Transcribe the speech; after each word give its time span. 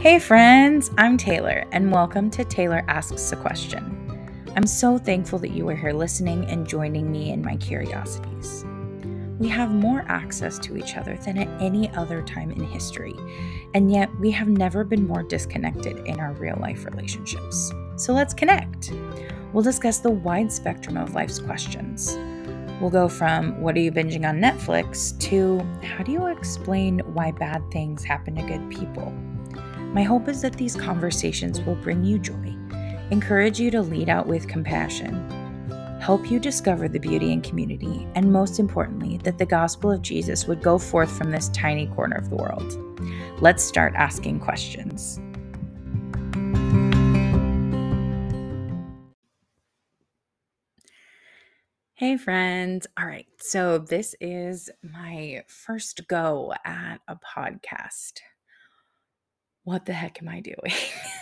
Hey, 0.00 0.18
friends, 0.18 0.90
I'm 0.96 1.18
Tayler, 1.18 1.68
and 1.72 1.92
welcome 1.92 2.30
to 2.30 2.42
Tayler 2.42 2.82
Asks 2.88 3.32
a 3.32 3.36
Question. 3.36 4.18
I'm 4.56 4.66
so 4.66 4.96
thankful 4.96 5.38
that 5.40 5.50
you 5.50 5.68
are 5.68 5.76
here 5.76 5.92
listening 5.92 6.46
and 6.46 6.66
joining 6.66 7.12
me 7.12 7.32
in 7.32 7.44
my 7.44 7.56
curiosities. 7.56 8.64
We 9.38 9.46
have 9.48 9.70
more 9.70 10.06
access 10.08 10.58
to 10.60 10.78
each 10.78 10.96
other 10.96 11.18
than 11.18 11.36
at 11.36 11.60
any 11.60 11.90
other 11.90 12.22
time 12.22 12.50
in 12.50 12.64
history, 12.64 13.14
and 13.74 13.92
yet 13.92 14.08
we 14.18 14.30
have 14.30 14.48
never 14.48 14.84
been 14.84 15.06
more 15.06 15.22
disconnected 15.22 15.98
in 16.06 16.18
our 16.18 16.32
real 16.32 16.56
life 16.58 16.86
relationships. 16.86 17.70
So 17.96 18.14
let's 18.14 18.32
connect. 18.32 18.94
We'll 19.52 19.62
discuss 19.62 19.98
the 19.98 20.08
wide 20.08 20.50
spectrum 20.50 20.96
of 20.96 21.12
life's 21.12 21.40
questions. 21.40 22.16
We'll 22.80 22.88
go 22.88 23.06
from 23.06 23.60
what 23.60 23.76
are 23.76 23.80
you 23.80 23.92
binging 23.92 24.26
on 24.26 24.40
Netflix 24.40 25.18
to 25.28 25.58
how 25.86 26.02
do 26.02 26.10
you 26.10 26.28
explain 26.28 27.00
why 27.12 27.32
bad 27.32 27.70
things 27.70 28.02
happen 28.02 28.36
to 28.36 28.42
good 28.42 28.70
people? 28.70 29.12
My 29.92 30.04
hope 30.04 30.28
is 30.28 30.40
that 30.42 30.52
these 30.52 30.76
conversations 30.76 31.60
will 31.62 31.74
bring 31.74 32.04
you 32.04 32.20
joy, 32.20 32.56
encourage 33.10 33.58
you 33.58 33.72
to 33.72 33.82
lead 33.82 34.08
out 34.08 34.28
with 34.28 34.46
compassion, 34.46 35.28
help 36.00 36.30
you 36.30 36.38
discover 36.38 36.88
the 36.88 37.00
beauty 37.00 37.32
in 37.32 37.40
community, 37.40 38.06
and 38.14 38.32
most 38.32 38.60
importantly, 38.60 39.18
that 39.24 39.38
the 39.38 39.46
gospel 39.46 39.90
of 39.90 40.00
Jesus 40.00 40.46
would 40.46 40.62
go 40.62 40.78
forth 40.78 41.10
from 41.10 41.32
this 41.32 41.48
tiny 41.48 41.88
corner 41.88 42.14
of 42.14 42.30
the 42.30 42.36
world. 42.36 43.42
Let's 43.42 43.64
start 43.64 43.94
asking 43.96 44.38
questions. 44.38 45.18
Hey, 51.94 52.16
friends. 52.16 52.86
All 52.96 53.06
right. 53.06 53.26
So, 53.40 53.78
this 53.78 54.14
is 54.20 54.70
my 54.84 55.42
first 55.48 56.06
go 56.06 56.54
at 56.64 57.00
a 57.08 57.16
podcast 57.16 58.20
what 59.64 59.86
the 59.86 59.92
heck 59.92 60.20
am 60.22 60.28
I 60.28 60.40
doing? 60.40 60.72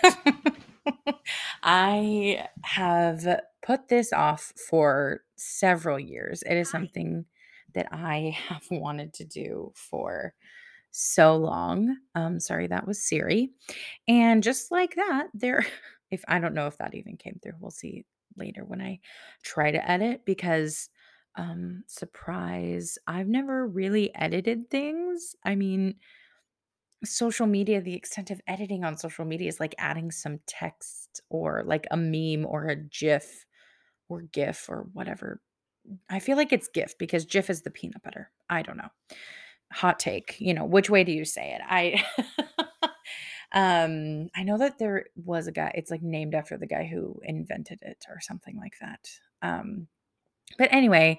I 1.62 2.46
have 2.64 3.26
put 3.62 3.88
this 3.88 4.12
off 4.12 4.52
for 4.68 5.22
several 5.36 5.98
years. 5.98 6.42
It 6.42 6.56
is 6.56 6.70
something 6.70 7.26
that 7.74 7.88
I 7.92 8.36
have 8.48 8.64
wanted 8.70 9.14
to 9.14 9.24
do 9.24 9.72
for 9.74 10.34
so 10.90 11.36
long. 11.36 11.96
Um, 12.14 12.40
sorry, 12.40 12.66
that 12.68 12.86
was 12.86 13.02
Siri. 13.02 13.50
And 14.08 14.42
just 14.42 14.70
like 14.70 14.96
that, 14.96 15.28
there, 15.34 15.66
if 16.10 16.24
I 16.28 16.38
don't 16.38 16.54
know 16.54 16.66
if 16.66 16.78
that 16.78 16.94
even 16.94 17.16
came 17.16 17.38
through, 17.42 17.54
we'll 17.60 17.70
see 17.70 18.04
later 18.36 18.64
when 18.64 18.80
I 18.80 19.00
try 19.42 19.70
to 19.70 19.90
edit 19.90 20.22
because, 20.24 20.90
um, 21.36 21.84
surprise, 21.86 22.98
I've 23.06 23.28
never 23.28 23.66
really 23.66 24.14
edited 24.14 24.70
things. 24.70 25.36
I 25.44 25.54
mean, 25.54 25.96
social 27.04 27.46
media, 27.46 27.80
the 27.80 27.94
extent 27.94 28.30
of 28.30 28.40
editing 28.46 28.84
on 28.84 28.96
social 28.96 29.24
media 29.24 29.48
is 29.48 29.60
like 29.60 29.74
adding 29.78 30.10
some 30.10 30.40
text 30.46 31.22
or 31.30 31.62
like 31.64 31.86
a 31.90 31.96
meme 31.96 32.46
or 32.46 32.68
a 32.68 32.76
GIF 32.76 33.46
or 34.08 34.22
GIF 34.22 34.68
or 34.68 34.86
whatever. 34.92 35.40
I 36.10 36.18
feel 36.18 36.36
like 36.36 36.52
it's 36.52 36.68
GIF 36.68 36.98
because 36.98 37.24
GIF 37.24 37.50
is 37.50 37.62
the 37.62 37.70
peanut 37.70 38.02
butter. 38.02 38.30
I 38.50 38.62
don't 38.62 38.76
know. 38.76 38.90
Hot 39.72 39.98
take, 39.98 40.36
you 40.40 40.54
know, 40.54 40.64
which 40.64 40.90
way 40.90 41.04
do 41.04 41.12
you 41.12 41.24
say 41.24 41.54
it? 41.54 41.60
I 41.66 42.02
um 43.52 44.28
I 44.34 44.42
know 44.42 44.58
that 44.58 44.78
there 44.78 45.06
was 45.16 45.46
a 45.46 45.52
guy, 45.52 45.72
it's 45.74 45.90
like 45.90 46.02
named 46.02 46.34
after 46.34 46.56
the 46.56 46.66
guy 46.66 46.84
who 46.84 47.20
invented 47.22 47.78
it 47.82 48.04
or 48.08 48.20
something 48.20 48.56
like 48.56 48.74
that. 48.80 49.08
Um 49.42 49.88
but 50.56 50.72
anyway, 50.72 51.18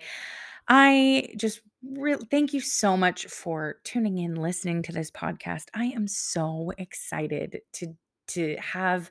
I 0.70 1.34
just 1.36 1.62
really 1.84 2.25
thank 2.30 2.53
you 2.53 2.62
so 2.62 2.95
much 2.95 3.25
for 3.25 3.78
tuning 3.84 4.20
in, 4.20 4.36
listening 4.36 4.84
to 4.84 4.92
this 4.92 5.09
podcast. 5.09 5.66
I 5.73 5.86
am 5.86 6.08
so 6.08 6.72
excited 6.78 7.62
to 7.73 7.95
to 8.30 8.56
have 8.58 9.09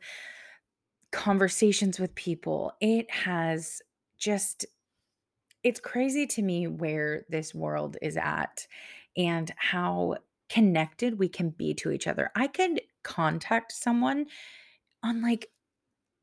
conversations 1.10 1.98
with 1.98 2.14
people. 2.14 2.72
It 2.80 3.10
has 3.10 3.82
just 4.18 4.66
it's 5.64 5.80
crazy 5.80 6.26
to 6.28 6.42
me 6.42 6.68
where 6.68 7.24
this 7.28 7.52
world 7.54 7.96
is 8.00 8.16
at 8.16 8.66
and 9.16 9.52
how 9.56 10.16
connected 10.48 11.18
we 11.18 11.28
can 11.28 11.50
be 11.50 11.74
to 11.74 11.90
each 11.90 12.06
other. 12.06 12.30
I 12.36 12.46
could 12.46 12.80
contact 13.02 13.72
someone 13.72 14.26
on 15.02 15.20
like 15.20 15.48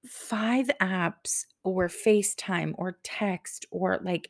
five 0.07 0.69
apps 0.81 1.45
or 1.63 1.89
FaceTime 1.89 2.73
or 2.77 2.99
text 3.03 3.65
or 3.71 3.99
like 4.03 4.29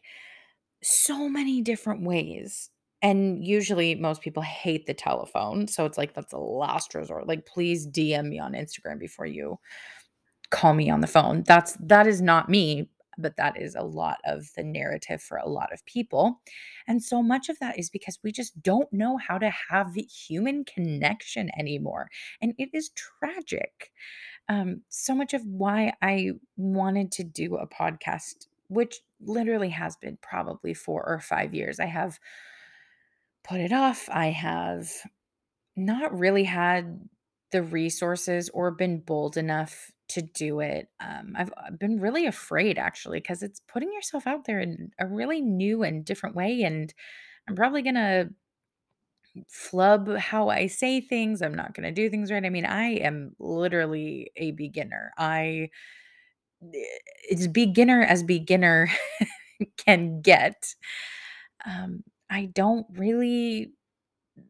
so 0.84 1.30
many 1.30 1.62
different 1.62 2.04
ways. 2.04 2.70
And 3.02 3.46
usually 3.46 3.96
most 3.96 4.22
people 4.22 4.42
hate 4.42 4.86
the 4.86 4.94
telephone. 4.94 5.68
So 5.68 5.86
it's 5.86 5.98
like 5.98 6.14
that's 6.14 6.34
a 6.34 6.38
last 6.38 6.96
resort. 6.96 7.28
Like 7.28 7.46
please 7.46 7.88
DM 7.88 8.28
me 8.30 8.40
on 8.40 8.54
Instagram 8.54 9.00
before 9.00 9.26
you 9.26 9.60
call 10.50 10.74
me 10.74 10.90
on 10.90 11.02
the 11.02 11.08
phone. 11.08 11.44
That's 11.46 11.78
that 11.82 12.08
is 12.08 12.22
not 12.22 12.50
me, 12.50 12.90
but 13.18 13.38
that 13.38 13.60
is 13.60 13.76
a 13.76 13.84
lot 13.84 14.18
of 14.26 14.50
the 14.56 14.64
narrative 14.64 15.22
for 15.22 15.38
a 15.38 15.48
lot 15.48 15.72
of 15.74 15.86
people. 15.86 16.42
And 16.88 17.04
so 17.04 17.22
much 17.22 17.50
of 17.50 17.60
that 17.60 17.78
is 17.78 17.90
because 17.90 18.20
we 18.24 18.32
just 18.32 18.62
don't 18.62 18.92
know 18.92 19.18
how 19.18 19.38
to 19.38 19.52
have 19.70 19.96
human 19.96 20.66
connection 20.66 21.50
anymore. 21.58 22.10
And 22.42 22.54
it 22.58 22.70
is 22.74 22.90
tragic. 22.90 23.92
Um, 24.48 24.82
so 24.90 25.16
much 25.16 25.34
of 25.34 25.42
why 25.46 25.94
I 26.02 26.32
wanted 26.56 27.12
to 27.14 27.24
do 27.24 27.56
a 27.56 27.68
podcast 27.68 28.48
which 28.68 29.00
literally 29.22 29.70
has 29.70 29.96
been 29.98 30.18
probably 30.22 30.74
4 30.74 31.04
or 31.08 31.20
5 31.20 31.54
years. 31.54 31.80
I 31.80 31.86
have 31.86 32.20
put 33.44 33.62
it 33.62 33.72
off. 33.72 34.10
I 34.12 34.28
have 34.28 34.90
not 35.76 36.18
really 36.18 36.44
had 36.44 37.08
the 37.52 37.62
resources 37.62 38.50
or 38.50 38.72
been 38.72 39.00
bold 39.00 39.38
enough 39.38 39.92
to 40.10 40.22
do 40.22 40.60
it. 40.60 40.90
Um, 41.00 41.34
I've 41.36 41.54
uh, 41.58 41.72
been 41.72 42.00
really 42.00 42.26
afraid 42.26 42.78
actually 42.78 43.20
because 43.20 43.42
it's 43.44 43.62
putting 43.68 43.92
yourself 43.94 44.28
out 44.28 44.46
there 44.46 44.60
in 44.60 44.92
a 45.00 45.08
really 45.08 45.42
new 45.42 45.84
and 45.84 46.06
different 46.06 46.36
way. 46.36 46.64
And 46.64 46.94
I'm 47.48 47.56
probably 47.56 47.82
going 47.82 47.96
to 47.96 48.30
flub 49.50 50.16
how 50.16 50.50
I 50.50 50.68
say 50.68 51.02
things. 51.02 51.42
I'm 51.42 51.56
not 51.56 51.74
going 51.74 51.86
to 51.86 51.92
do 51.92 52.10
things 52.10 52.32
right. 52.32 52.46
I 52.46 52.50
mean, 52.50 52.66
I 52.66 52.96
am 52.96 53.36
literally 53.40 54.32
a 54.36 54.52
beginner. 54.52 55.12
I 55.18 55.70
it's 56.74 57.48
beginner 57.48 58.02
as 58.02 58.24
beginner 58.24 58.90
can 59.78 60.22
get. 60.22 60.76
Um, 61.66 62.04
I 62.30 62.46
don't 62.46 62.88
really 62.94 63.72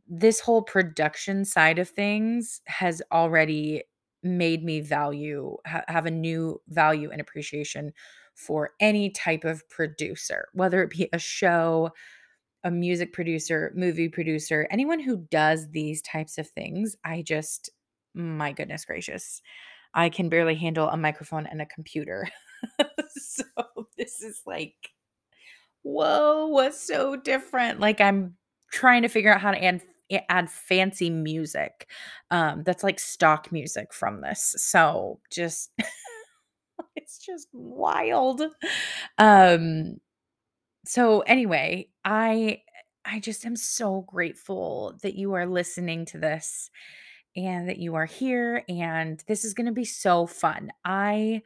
this 0.07 0.39
whole 0.39 0.61
production 0.61 1.45
side 1.45 1.79
of 1.79 1.89
things 1.89 2.61
has 2.67 3.01
already 3.11 3.83
made 4.23 4.63
me 4.63 4.81
value 4.81 5.57
ha- 5.65 5.83
have 5.87 6.05
a 6.05 6.11
new 6.11 6.61
value 6.69 7.11
and 7.11 7.21
appreciation 7.21 7.91
for 8.35 8.71
any 8.79 9.09
type 9.09 9.43
of 9.45 9.67
producer, 9.69 10.47
whether 10.53 10.81
it 10.83 10.89
be 10.89 11.07
a 11.13 11.19
show, 11.19 11.91
a 12.63 12.71
music 12.71 13.13
producer, 13.13 13.71
movie 13.75 14.09
producer, 14.09 14.67
anyone 14.71 14.99
who 14.99 15.17
does 15.31 15.69
these 15.71 16.01
types 16.01 16.37
of 16.37 16.49
things. 16.49 16.95
I 17.05 17.21
just 17.21 17.69
my 18.13 18.53
goodness 18.53 18.85
gracious. 18.85 19.41
I 19.95 20.09
can 20.09 20.29
barely 20.29 20.55
handle 20.55 20.89
a 20.89 20.97
microphone 20.97 21.47
and 21.47 21.61
a 21.61 21.65
computer. 21.65 22.27
so 23.17 23.43
this 23.97 24.21
is 24.21 24.41
like, 24.45 24.91
whoa, 25.83 26.47
what's 26.47 26.79
so 26.85 27.15
different? 27.15 27.79
Like 27.79 28.01
I'm 28.01 28.35
trying 28.71 29.03
to 29.03 29.07
figure 29.07 29.33
out 29.33 29.41
how 29.41 29.51
to 29.51 29.63
add 29.63 29.81
add 30.29 30.51
fancy 30.51 31.09
music 31.09 31.89
um 32.29 32.61
that's 32.63 32.83
like 32.83 32.99
stock 32.99 33.51
music 33.51 33.91
from 33.91 34.21
this 34.21 34.53
so 34.59 35.19
just 35.31 35.71
it's 36.95 37.17
just 37.17 37.47
wild 37.53 38.43
um 39.17 39.95
so 40.85 41.21
anyway 41.21 41.87
i 42.03 42.61
i 43.03 43.19
just 43.19 43.45
am 43.45 43.55
so 43.55 44.01
grateful 44.07 44.95
that 45.01 45.15
you 45.15 45.33
are 45.33 45.47
listening 45.47 46.05
to 46.05 46.19
this 46.19 46.69
and 47.35 47.67
that 47.67 47.77
you 47.77 47.95
are 47.95 48.05
here 48.05 48.63
and 48.69 49.23
this 49.27 49.43
is 49.43 49.53
going 49.53 49.65
to 49.65 49.71
be 49.71 49.85
so 49.85 50.25
fun 50.25 50.71
i 50.83 51.41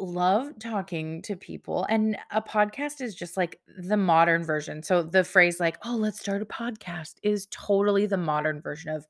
love 0.00 0.58
talking 0.58 1.22
to 1.22 1.36
people 1.36 1.86
and 1.88 2.16
a 2.30 2.42
podcast 2.42 3.00
is 3.00 3.14
just 3.14 3.36
like 3.36 3.60
the 3.78 3.96
modern 3.96 4.44
version. 4.44 4.82
So 4.82 5.02
the 5.02 5.24
phrase 5.24 5.60
like, 5.60 5.78
"Oh, 5.84 5.96
let's 5.96 6.20
start 6.20 6.42
a 6.42 6.46
podcast" 6.46 7.14
is 7.22 7.46
totally 7.50 8.06
the 8.06 8.16
modern 8.16 8.60
version 8.60 8.90
of 8.90 9.06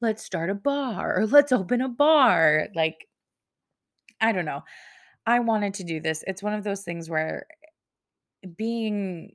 let's 0.00 0.24
start 0.24 0.50
a 0.50 0.54
bar 0.54 1.18
or 1.18 1.26
let's 1.26 1.52
open 1.52 1.80
a 1.80 1.88
bar. 1.88 2.68
Like 2.74 3.06
I 4.20 4.32
don't 4.32 4.44
know. 4.44 4.62
I 5.26 5.40
wanted 5.40 5.74
to 5.74 5.84
do 5.84 6.00
this. 6.00 6.24
It's 6.26 6.42
one 6.42 6.54
of 6.54 6.64
those 6.64 6.82
things 6.82 7.10
where 7.10 7.46
being 8.56 9.32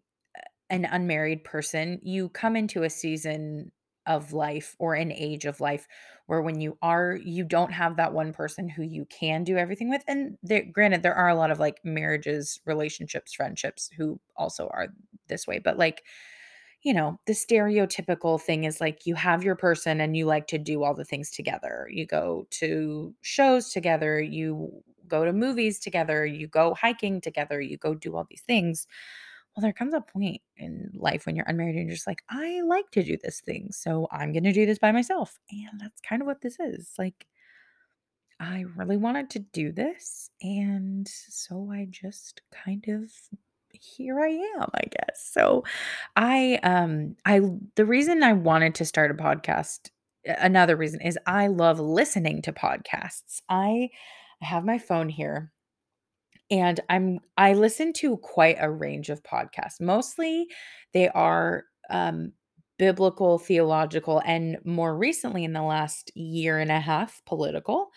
an 0.69 0.85
unmarried 0.85 1.43
person, 1.43 1.99
you 2.03 2.29
come 2.29 2.55
into 2.55 2.83
a 2.83 2.89
season 2.89 3.71
of 4.05 4.33
life 4.33 4.75
or 4.79 4.95
an 4.95 5.11
age 5.11 5.45
of 5.45 5.59
life 5.59 5.87
where 6.27 6.41
when 6.41 6.59
you 6.61 6.77
are 6.81 7.15
you 7.23 7.43
don't 7.43 7.71
have 7.71 7.97
that 7.97 8.13
one 8.13 8.33
person 8.33 8.67
who 8.69 8.83
you 8.83 9.05
can 9.05 9.43
do 9.43 9.57
everything 9.57 9.89
with 9.89 10.03
and 10.07 10.37
there 10.43 10.63
granted 10.63 11.03
there 11.03 11.15
are 11.15 11.29
a 11.29 11.35
lot 11.35 11.51
of 11.51 11.59
like 11.59 11.79
marriages 11.83 12.59
relationships 12.65 13.33
friendships 13.33 13.89
who 13.97 14.19
also 14.35 14.67
are 14.73 14.87
this 15.27 15.47
way 15.47 15.59
but 15.59 15.77
like 15.77 16.03
you 16.81 16.93
know, 16.93 17.17
the 17.27 17.33
stereotypical 17.33 18.41
thing 18.41 18.65
is 18.65 18.81
like 18.81 19.05
you 19.05 19.15
have 19.15 19.43
your 19.43 19.55
person 19.55 20.01
and 20.01 20.17
you 20.17 20.25
like 20.25 20.47
to 20.47 20.57
do 20.57 20.83
all 20.83 20.93
the 20.93 21.05
things 21.05 21.31
together. 21.31 21.87
You 21.89 22.05
go 22.05 22.45
to 22.51 23.13
shows 23.21 23.69
together, 23.69 24.21
you 24.21 24.83
go 25.07 25.23
to 25.23 25.31
movies 25.31 25.79
together, 25.79 26.25
you 26.25 26.47
go 26.47 26.73
hiking 26.73 27.21
together, 27.21 27.61
you 27.61 27.77
go 27.77 27.93
do 27.93 28.15
all 28.15 28.25
these 28.29 28.41
things. 28.41 28.85
Well, 29.55 29.61
there 29.61 29.73
comes 29.73 29.93
a 29.93 30.01
point 30.01 30.41
in 30.57 30.91
life 30.95 31.25
when 31.25 31.35
you're 31.35 31.45
unmarried 31.47 31.75
and 31.75 31.87
you're 31.87 31.95
just 31.95 32.07
like, 32.07 32.23
I 32.29 32.61
like 32.61 32.89
to 32.91 33.03
do 33.03 33.17
this 33.21 33.39
thing. 33.41 33.69
So 33.71 34.07
I'm 34.11 34.31
going 34.31 34.43
to 34.45 34.51
do 34.51 34.65
this 34.65 34.79
by 34.79 34.91
myself. 34.91 35.39
And 35.51 35.79
that's 35.79 36.01
kind 36.01 36.21
of 36.21 36.25
what 36.25 36.41
this 36.41 36.59
is. 36.59 36.91
Like, 36.97 37.27
I 38.39 38.65
really 38.75 38.97
wanted 38.97 39.29
to 39.31 39.39
do 39.39 39.71
this. 39.71 40.29
And 40.41 41.07
so 41.07 41.69
I 41.71 41.87
just 41.89 42.41
kind 42.51 42.83
of 42.89 43.11
here 43.71 44.19
I 44.19 44.29
am, 44.29 44.69
I 44.73 44.83
guess. 44.91 45.29
So 45.31 45.63
I 46.15 46.59
um 46.63 47.15
I 47.25 47.41
the 47.75 47.85
reason 47.85 48.23
I 48.23 48.33
wanted 48.33 48.75
to 48.75 48.85
start 48.85 49.11
a 49.11 49.15
podcast 49.15 49.89
another 50.25 50.75
reason 50.75 51.01
is 51.01 51.17
I 51.25 51.47
love 51.47 51.79
listening 51.79 52.41
to 52.43 52.53
podcasts. 52.53 53.41
I 53.49 53.89
I 54.41 54.45
have 54.45 54.65
my 54.65 54.77
phone 54.77 55.09
here 55.09 55.52
and 56.51 56.79
I'm 56.89 57.19
I 57.37 57.53
listen 57.53 57.93
to 57.93 58.17
quite 58.17 58.57
a 58.59 58.69
range 58.69 59.09
of 59.09 59.23
podcasts. 59.23 59.81
Mostly 59.81 60.47
they 60.93 61.09
are 61.09 61.65
um 61.89 62.33
biblical, 62.79 63.37
theological 63.39 64.21
and 64.25 64.57
more 64.65 64.97
recently 64.97 65.43
in 65.43 65.53
the 65.53 65.61
last 65.61 66.11
year 66.15 66.59
and 66.59 66.71
a 66.71 66.79
half 66.79 67.21
political. 67.25 67.89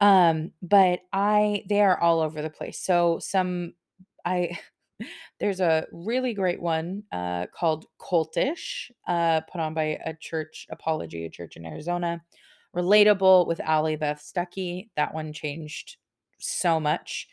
Um 0.00 0.52
but 0.62 1.00
I 1.12 1.64
they 1.68 1.82
are 1.82 2.00
all 2.00 2.20
over 2.20 2.42
the 2.42 2.50
place. 2.50 2.80
So 2.80 3.18
some 3.20 3.74
I 4.24 4.58
there's 5.40 5.60
a 5.60 5.86
really 5.92 6.34
great 6.34 6.60
one 6.60 7.02
uh, 7.12 7.46
called 7.54 7.86
Cultish, 8.00 8.90
uh, 9.06 9.40
put 9.42 9.60
on 9.60 9.74
by 9.74 9.98
a 10.04 10.14
church, 10.14 10.66
Apologia, 10.70 11.26
a 11.26 11.30
church 11.30 11.56
in 11.56 11.66
Arizona. 11.66 12.22
Relatable 12.74 13.46
with 13.46 13.60
Allie 13.60 13.96
Beth 13.96 14.20
Stuckey. 14.22 14.90
That 14.96 15.14
one 15.14 15.32
changed 15.32 15.96
so 16.38 16.78
much. 16.78 17.28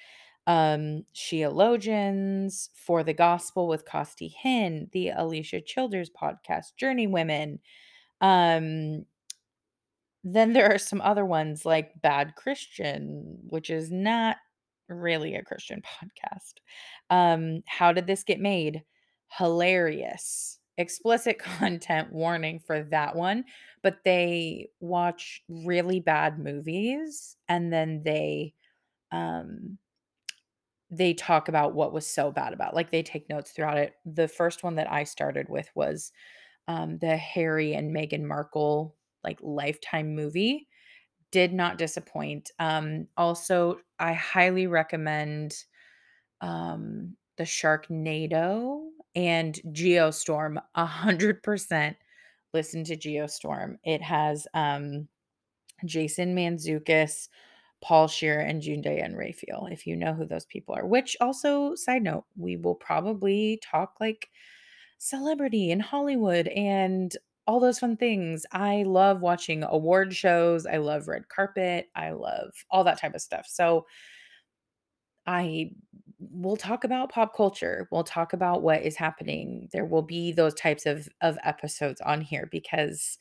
Um, 0.46 1.06
Sheologians, 1.16 2.70
For 2.76 3.04
the 3.04 3.14
Gospel 3.14 3.68
with 3.68 3.86
Costi 3.86 4.34
Hinn, 4.44 4.92
the 4.92 5.12
Alisa 5.18 5.66
Childers 5.66 6.10
podcast, 6.10 6.76
Journey 6.78 7.08
Women. 7.08 7.60
Um, 8.22 9.06
then 10.24 10.54
there 10.54 10.72
are 10.72 10.78
some 10.78 11.02
other 11.02 11.26
ones 11.26 11.66
like 11.66 12.02
Bad 12.02 12.36
Christian, 12.36 13.38
which 13.50 13.70
is 13.70 13.92
not 13.92 14.38
really 14.90 15.36
a 15.36 15.44
Christian 15.44 15.82
podcast. 16.02 16.56
Um, 17.10 17.64
How 17.68 17.92
Did 17.92 18.08
This 18.08 18.24
Get 18.24 18.40
Made? 18.40 18.84
Hilarious. 19.38 20.60
Explicit 20.78 21.40
content 21.60 22.12
warning 22.12 22.60
for 22.60 22.84
that 22.84 23.16
one, 23.16 23.46
but 23.82 23.98
they 24.04 24.70
watch 24.80 25.42
really 25.48 26.00
bad 26.00 26.40
movies 26.40 27.36
and 27.48 27.72
then 27.72 28.02
they 28.04 28.54
um 29.12 29.78
they 30.96 31.14
talk 31.14 31.48
about 31.48 31.74
what 31.74 31.94
was 31.94 32.06
so 32.06 32.32
bad 32.32 32.54
about. 32.54 32.76
Like 32.76 32.92
they 32.92 33.04
take 33.04 33.30
notes 33.30 33.52
throughout 33.52 33.78
it. 33.78 33.96
The 34.06 34.28
first 34.28 34.64
one 34.64 34.76
that 34.76 34.92
I 34.92 35.04
started 35.04 35.50
with 35.50 35.70
was 35.76 36.12
um 36.68 36.98
the 37.00 37.18
Harry 37.18 37.74
and 37.74 37.96
Meghan 37.96 38.24
Markle 38.24 38.96
like 39.24 39.40
lifetime 39.42 40.16
movie 40.16 40.68
did 41.32 41.52
not 41.52 41.80
disappoint. 41.80 42.52
Um, 42.60 43.08
also, 43.18 43.80
I 44.00 44.14
highly 44.14 44.68
recommend 44.68 45.56
um, 46.42 47.16
the 47.38 47.44
Sharknado 47.44 48.90
and 49.16 49.60
Geostorm. 49.72 50.62
A 50.76 50.86
hundred 50.86 51.42
percent 51.42 51.98
listen 52.54 52.84
to 52.84 52.96
Geostorm. 52.96 53.78
It 53.84 54.02
has 54.04 54.48
um, 54.54 55.08
Jason 55.86 56.36
Mantzoukas, 56.36 57.30
Paul 57.84 58.08
Scheer, 58.08 58.40
and 58.40 58.62
June 58.62 58.82
Day 58.82 58.98
Diane 58.98 59.16
Raphael. 59.16 59.68
If 59.70 59.86
you 59.86 59.96
know 59.96 60.14
who 60.14 60.26
those 60.26 60.46
people 60.46 60.74
are. 60.74 60.88
Which 60.88 61.18
also, 61.20 61.76
side 61.76 62.02
note, 62.02 62.24
we 62.38 62.56
will 62.56 62.76
probably 62.76 63.60
talk 63.62 63.96
like 64.00 64.30
celebrity 64.98 65.70
in 65.70 65.82
Hollywood 65.82 66.48
and 66.48 67.16
all 67.46 67.60
those 67.60 67.80
fun 67.80 67.98
things. 67.98 68.46
I 68.54 68.84
love 68.84 69.20
watching 69.20 69.64
award 69.64 70.16
shows. 70.16 70.66
I 70.66 70.78
love 70.78 71.10
red 71.10 71.28
carpet. 71.28 71.90
I 71.94 72.12
love 72.12 72.54
all 72.72 72.86
that 72.86 73.00
type 73.00 73.16
of 73.16 73.22
stuff. 73.22 73.48
So 73.50 73.86
I 75.28 75.72
will 76.20 76.56
talk 76.56 76.86
about 76.86 77.12
pop 77.12 77.36
culture. 77.36 77.90
We'll 77.92 78.06
talk 78.06 78.32
about 78.32 78.62
what 78.62 78.82
is 78.84 78.96
happening. 78.96 79.68
There 79.74 79.86
will 79.86 80.02
be 80.04 80.32
those 80.32 80.54
types 80.54 80.86
of 80.86 81.10
of 81.20 81.38
episodes 81.44 82.00
on 82.00 82.22
here 82.22 82.48
because 82.50 83.18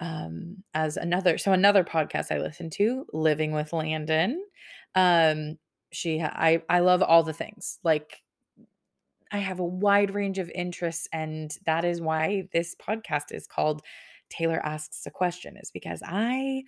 um 0.00 0.62
as 0.74 0.96
another 0.96 1.38
so 1.38 1.52
another 1.52 1.84
podcast 1.84 2.26
I 2.30 2.38
listen 2.38 2.70
to, 2.70 3.06
Living 3.12 3.52
with 3.52 3.72
Landon. 3.72 4.42
Um 4.94 5.58
she 5.92 6.20
I 6.20 6.62
I 6.68 6.80
love 6.80 7.02
all 7.02 7.22
the 7.22 7.32
things. 7.32 7.78
Like 7.84 8.22
I 9.34 9.38
have 9.38 9.58
a 9.58 9.64
wide 9.64 10.14
range 10.14 10.38
of 10.38 10.50
interests, 10.54 11.08
and 11.12 11.56
that 11.66 11.84
is 11.84 12.00
why 12.00 12.48
this 12.52 12.76
podcast 12.76 13.32
is 13.32 13.46
called 13.48 13.82
Tayler 14.32 14.60
Asks 14.62 15.06
a 15.06 15.10
Question, 15.10 15.56
is 15.56 15.72
because 15.72 16.02
I 16.06 16.62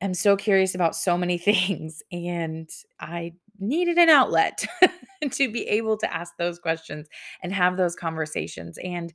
am 0.00 0.14
so 0.14 0.36
curious 0.36 0.76
about 0.76 0.94
so 0.94 1.18
many 1.18 1.38
things, 1.38 2.02
and 2.12 2.68
I 3.00 3.32
needed 3.58 3.98
an 3.98 4.10
outlet 4.10 4.64
to 5.32 5.50
be 5.50 5.66
able 5.66 5.96
to 5.98 6.14
ask 6.14 6.34
those 6.38 6.60
questions 6.60 7.08
and 7.42 7.52
have 7.52 7.76
those 7.76 7.96
conversations. 7.96 8.78
And 8.78 9.12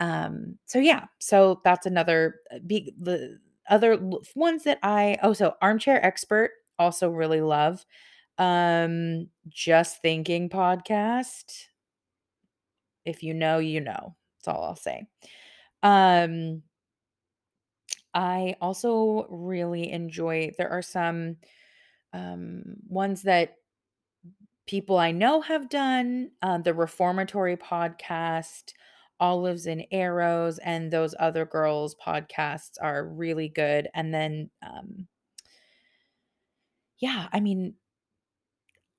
um, 0.00 0.58
so, 0.66 0.78
yeah, 0.78 1.04
so 1.18 1.60
that's 1.64 1.86
another 1.86 2.40
uh, 2.52 2.58
big, 2.66 2.92
the 3.02 3.38
other 3.68 3.98
ones 4.34 4.64
that 4.64 4.78
I, 4.82 5.18
oh, 5.22 5.32
so 5.32 5.54
Armchair 5.62 6.04
Expert 6.04 6.50
also 6.78 7.10
really 7.10 7.40
love. 7.40 7.84
Um, 8.38 9.28
Just 9.48 10.02
Thinking 10.02 10.48
podcast 10.48 11.66
if 13.04 13.22
you 13.22 13.34
know, 13.34 13.58
you 13.58 13.80
know. 13.80 14.16
That's 14.38 14.48
all 14.48 14.64
I'll 14.64 14.76
say. 14.76 15.06
Um, 15.82 16.62
I 18.12 18.56
also 18.60 19.26
really 19.28 19.90
enjoy 19.90 20.52
there 20.56 20.70
are 20.70 20.82
some 20.82 21.36
um, 22.12 22.62
ones 22.88 23.22
that 23.22 23.56
people 24.66 24.98
I 24.98 25.12
know 25.12 25.40
have 25.40 25.68
done, 25.68 26.30
uh, 26.40 26.58
the 26.58 26.74
Reformatory 26.74 27.56
podcast, 27.56 28.72
Olives 29.24 29.64
and 29.66 29.86
Arrows, 29.90 30.58
and 30.58 30.90
those 30.90 31.14
other 31.18 31.46
girls 31.46 31.94
podcasts 31.94 32.76
are 32.78 33.06
really 33.06 33.48
good. 33.48 33.88
And 33.94 34.12
then, 34.12 34.50
um, 34.62 35.08
yeah, 36.98 37.28
I 37.32 37.40
mean, 37.40 37.74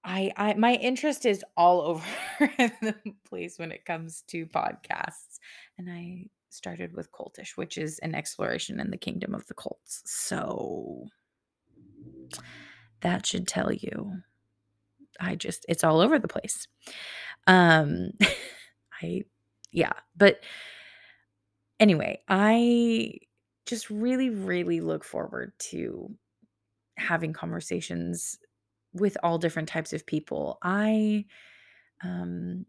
I 0.04 0.32
I 0.36 0.56
my 0.56 0.74
interest 0.74 1.28
is 1.28 1.46
all 1.56 1.82
over 1.92 2.04
the 2.82 2.96
place 3.24 3.60
when 3.60 3.72
it 3.72 3.86
comes 3.86 4.24
to 4.30 4.48
podcasts. 4.48 5.38
And 5.78 5.92
I 5.92 6.26
started 6.50 6.96
with 6.96 7.12
Cultish, 7.12 7.56
which 7.56 7.78
is 7.78 8.00
an 8.00 8.16
exploration 8.16 8.80
in 8.80 8.90
the 8.90 8.98
kingdom 8.98 9.36
of 9.36 9.46
the 9.46 9.54
cults. 9.54 10.02
So 10.06 11.06
that 13.02 13.28
should 13.28 13.48
tell 13.48 13.72
you. 13.72 14.22
I 15.20 15.36
just 15.36 15.68
it's 15.70 15.84
all 15.84 16.02
over 16.02 16.18
the 16.18 16.28
place. 16.28 16.68
Um 17.46 18.10
I 19.04 19.24
yeah, 19.76 19.94
but 20.16 20.40
anyway, 21.80 22.22
I 22.28 23.14
just 23.66 23.90
really 23.90 24.30
really 24.30 24.82
look 24.82 25.04
forward 25.04 25.54
to 25.58 26.16
having 26.98 27.34
conversations 27.34 28.38
with 28.94 29.18
all 29.24 29.38
different 29.38 29.70
types 29.70 29.94
of 29.94 30.06
people. 30.06 30.58
I 30.64 31.26
um, 32.04 32.66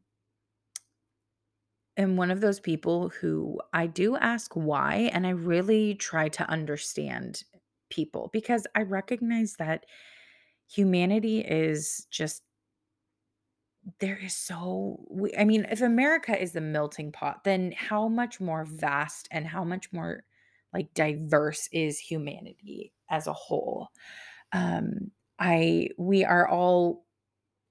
am 1.97 2.17
one 2.17 2.31
of 2.31 2.41
those 2.41 2.61
people 2.61 3.09
who 3.09 3.61
I 3.73 3.87
do 3.87 4.17
ask 4.17 4.53
why, 4.55 5.11
and 5.13 5.27
I 5.27 5.31
really 5.31 5.95
try 5.95 6.29
to 6.31 6.49
understand 6.49 7.43
people 7.91 8.31
because 8.33 8.67
I 8.75 8.83
recognize 8.83 9.55
that 9.59 9.87
humanity 10.71 11.41
is 11.41 12.07
just 12.11 12.43
there 14.01 14.19
is 14.23 14.35
so 14.35 15.01
we, 15.09 15.33
I 15.37 15.45
mean, 15.45 15.67
if 15.71 15.81
America 15.81 16.41
is 16.41 16.53
the 16.53 16.61
melting 16.61 17.13
pot, 17.13 17.45
then 17.45 17.73
how 17.77 18.09
much 18.09 18.41
more 18.41 18.65
vast 18.65 19.29
and 19.31 19.47
how 19.47 19.65
much 19.65 19.93
more 19.93 20.25
like 20.73 20.93
diverse 20.95 21.69
is 21.73 21.99
humanity 21.99 22.93
as 23.11 23.27
a 23.27 23.33
whole? 23.33 23.89
Um, 24.53 25.11
I 25.39 25.91
we 25.99 26.25
are 26.25 26.49
all 26.49 27.07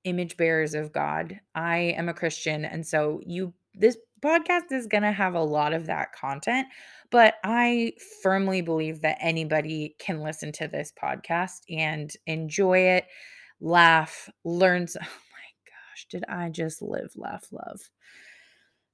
image 0.03 0.37
bearers 0.37 0.73
of 0.73 0.93
God. 0.93 1.39
I 1.53 1.77
am 1.97 2.09
a 2.09 2.13
Christian 2.13 2.63
and 2.65 2.85
so 2.85 3.19
you 3.25 3.53
this 3.73 3.97
podcast 4.21 4.71
is 4.71 4.87
going 4.87 5.03
to 5.03 5.11
have 5.11 5.35
a 5.35 5.43
lot 5.43 5.73
of 5.73 5.85
that 5.87 6.13
content, 6.13 6.67
but 7.11 7.35
I 7.43 7.93
firmly 8.23 8.61
believe 8.61 9.01
that 9.01 9.17
anybody 9.19 9.95
can 9.99 10.21
listen 10.21 10.51
to 10.53 10.67
this 10.67 10.91
podcast 11.01 11.61
and 11.69 12.11
enjoy 12.25 12.79
it, 12.79 13.05
laugh, 13.59 14.29
learn 14.43 14.87
my 14.95 15.07
gosh, 15.95 16.07
did 16.09 16.25
I 16.27 16.49
just 16.49 16.81
live 16.81 17.11
laugh 17.15 17.47
love? 17.51 17.81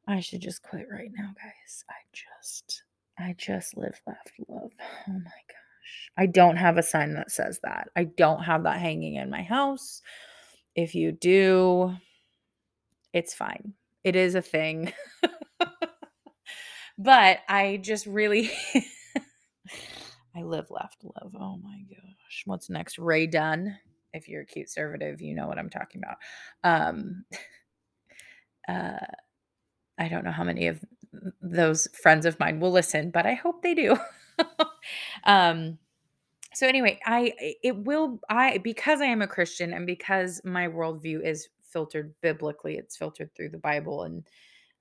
I 0.07 0.19
should 0.19 0.41
just 0.41 0.61
quit 0.61 0.87
right 0.91 1.09
now, 1.15 1.33
guys. 1.35 1.83
I 1.89 1.93
just 2.13 2.83
I 3.17 3.35
just 3.37 3.77
live, 3.77 3.99
laugh, 4.07 4.17
love. 4.47 4.71
Oh 5.07 5.13
my 5.13 5.19
gosh. 5.19 6.11
I 6.17 6.25
don't 6.27 6.57
have 6.57 6.77
a 6.77 6.83
sign 6.83 7.13
that 7.15 7.31
says 7.31 7.59
that. 7.63 7.89
I 7.95 8.03
don't 8.03 8.43
have 8.43 8.63
that 8.63 8.79
hanging 8.79 9.15
in 9.15 9.29
my 9.29 9.41
house. 9.41 10.01
If 10.75 10.95
you 10.95 11.11
do, 11.11 11.95
it's 13.13 13.33
fine. 13.33 13.73
It 14.03 14.15
is 14.15 14.35
a 14.35 14.41
thing. 14.41 14.93
but 16.97 17.39
I 17.49 17.79
just 17.81 18.05
really 18.05 18.51
I 20.35 20.43
live, 20.43 20.69
laugh, 20.69 20.95
love. 21.03 21.35
Oh 21.39 21.57
my 21.57 21.81
gosh. 21.89 22.43
What's 22.45 22.69
next? 22.69 22.99
Rae 22.99 23.27
Dunn. 23.27 23.77
If 24.13 24.27
you're 24.27 24.41
a 24.41 24.45
cute 24.45 24.67
conservative, 24.67 25.21
you 25.21 25.35
know 25.35 25.47
what 25.47 25.57
I'm 25.59 25.69
talking 25.69 26.01
about. 26.03 26.17
Um 26.63 27.25
uh 28.67 29.05
I 29.97 30.07
don't 30.07 30.25
know 30.25 30.31
how 30.31 30.43
many 30.43 30.67
of 30.67 30.83
those 31.41 31.87
friends 32.01 32.25
of 32.25 32.39
mine 32.39 32.59
will 32.59 32.71
listen, 32.71 33.11
but 33.11 33.25
I 33.25 33.33
hope 33.33 33.61
they 33.61 33.75
do. 33.75 33.97
um, 35.25 35.77
so 36.53 36.67
anyway, 36.67 36.99
I 37.05 37.33
it 37.63 37.77
will 37.77 38.19
I 38.29 38.59
because 38.59 39.01
I 39.01 39.05
am 39.05 39.21
a 39.21 39.27
Christian 39.27 39.73
and 39.73 39.87
because 39.87 40.41
my 40.45 40.67
worldview 40.67 41.25
is 41.25 41.49
filtered 41.63 42.13
biblically, 42.21 42.77
it's 42.77 42.97
filtered 42.97 43.31
through 43.35 43.49
the 43.49 43.57
Bible, 43.59 44.03
and 44.03 44.27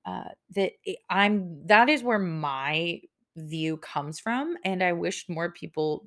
uh, 0.06 0.30
that 0.56 0.72
I'm 1.10 1.66
that 1.66 1.88
is 1.88 2.02
where 2.02 2.18
my 2.18 3.00
view 3.37 3.76
comes 3.78 4.20
from, 4.20 4.56
and 4.64 4.82
I 4.82 4.92
wish 4.92 5.26
more 5.28 5.52
people. 5.52 6.06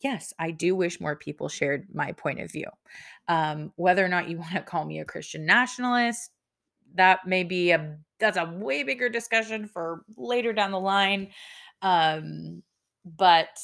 Yes, 0.00 0.32
I 0.38 0.52
do 0.52 0.76
wish 0.76 1.00
more 1.00 1.16
people 1.16 1.48
shared 1.48 1.88
my 1.92 2.12
point 2.12 2.40
of 2.40 2.52
view. 2.52 2.68
Um, 3.26 3.72
whether 3.76 4.04
or 4.04 4.08
not 4.08 4.28
you 4.28 4.38
want 4.38 4.52
to 4.52 4.60
call 4.62 4.84
me 4.84 5.00
a 5.00 5.04
Christian 5.04 5.44
nationalist, 5.44 6.30
that 6.94 7.26
may 7.26 7.44
be 7.44 7.70
a 7.72 7.98
that's 8.18 8.36
a 8.36 8.46
way 8.46 8.82
bigger 8.82 9.08
discussion 9.08 9.66
for 9.66 10.02
later 10.16 10.52
down 10.52 10.72
the 10.72 10.80
line. 10.80 11.28
Um, 11.82 12.62
but 13.04 13.58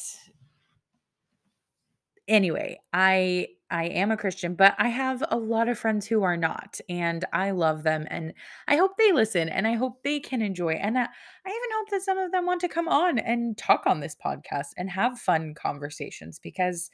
anyway, 2.28 2.80
I 2.92 3.48
I 3.70 3.84
am 3.86 4.10
a 4.10 4.16
Christian, 4.16 4.54
but 4.54 4.74
I 4.78 4.88
have 4.88 5.24
a 5.30 5.36
lot 5.36 5.68
of 5.68 5.78
friends 5.78 6.06
who 6.06 6.22
are 6.22 6.36
not, 6.36 6.80
and 6.88 7.24
I 7.32 7.50
love 7.50 7.82
them, 7.82 8.06
and 8.10 8.34
I 8.68 8.76
hope 8.76 8.92
they 8.96 9.12
listen, 9.12 9.48
and 9.48 9.66
I 9.66 9.74
hope 9.74 10.02
they 10.02 10.20
can 10.20 10.42
enjoy. 10.42 10.74
And 10.74 10.98
I, 10.98 11.02
I 11.02 11.48
even 11.48 11.70
hope 11.78 11.88
that 11.90 12.02
some 12.02 12.18
of 12.18 12.30
them 12.30 12.46
want 12.46 12.60
to 12.60 12.68
come 12.68 12.88
on 12.88 13.18
and 13.18 13.56
talk 13.56 13.84
on 13.86 14.00
this 14.00 14.14
podcast 14.14 14.68
and 14.76 14.90
have 14.90 15.18
fun 15.18 15.54
conversations 15.54 16.38
because 16.38 16.90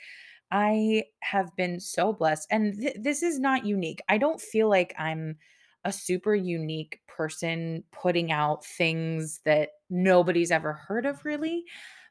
I 0.51 1.05
have 1.21 1.55
been 1.57 1.81
so 1.81 2.13
blessed. 2.13 2.47
And 2.51 2.81
th- 2.81 2.97
this 3.01 3.23
is 3.23 3.39
not 3.39 3.67
unique. 3.67 4.01
I 4.09 4.19
don't 4.19 4.41
feel 4.41 4.69
like 4.69 4.95
I'm 4.99 5.37
a 5.85 5.93
super 5.93 6.35
unique 6.35 7.01
person 7.09 7.85
putting 7.93 8.33
out 8.33 8.65
things 8.65 9.41
that 9.45 9.71
nobody's 9.89 10.51
ever 10.51 10.73
heard 10.73 11.07
of, 11.07 11.25
really. 11.25 11.65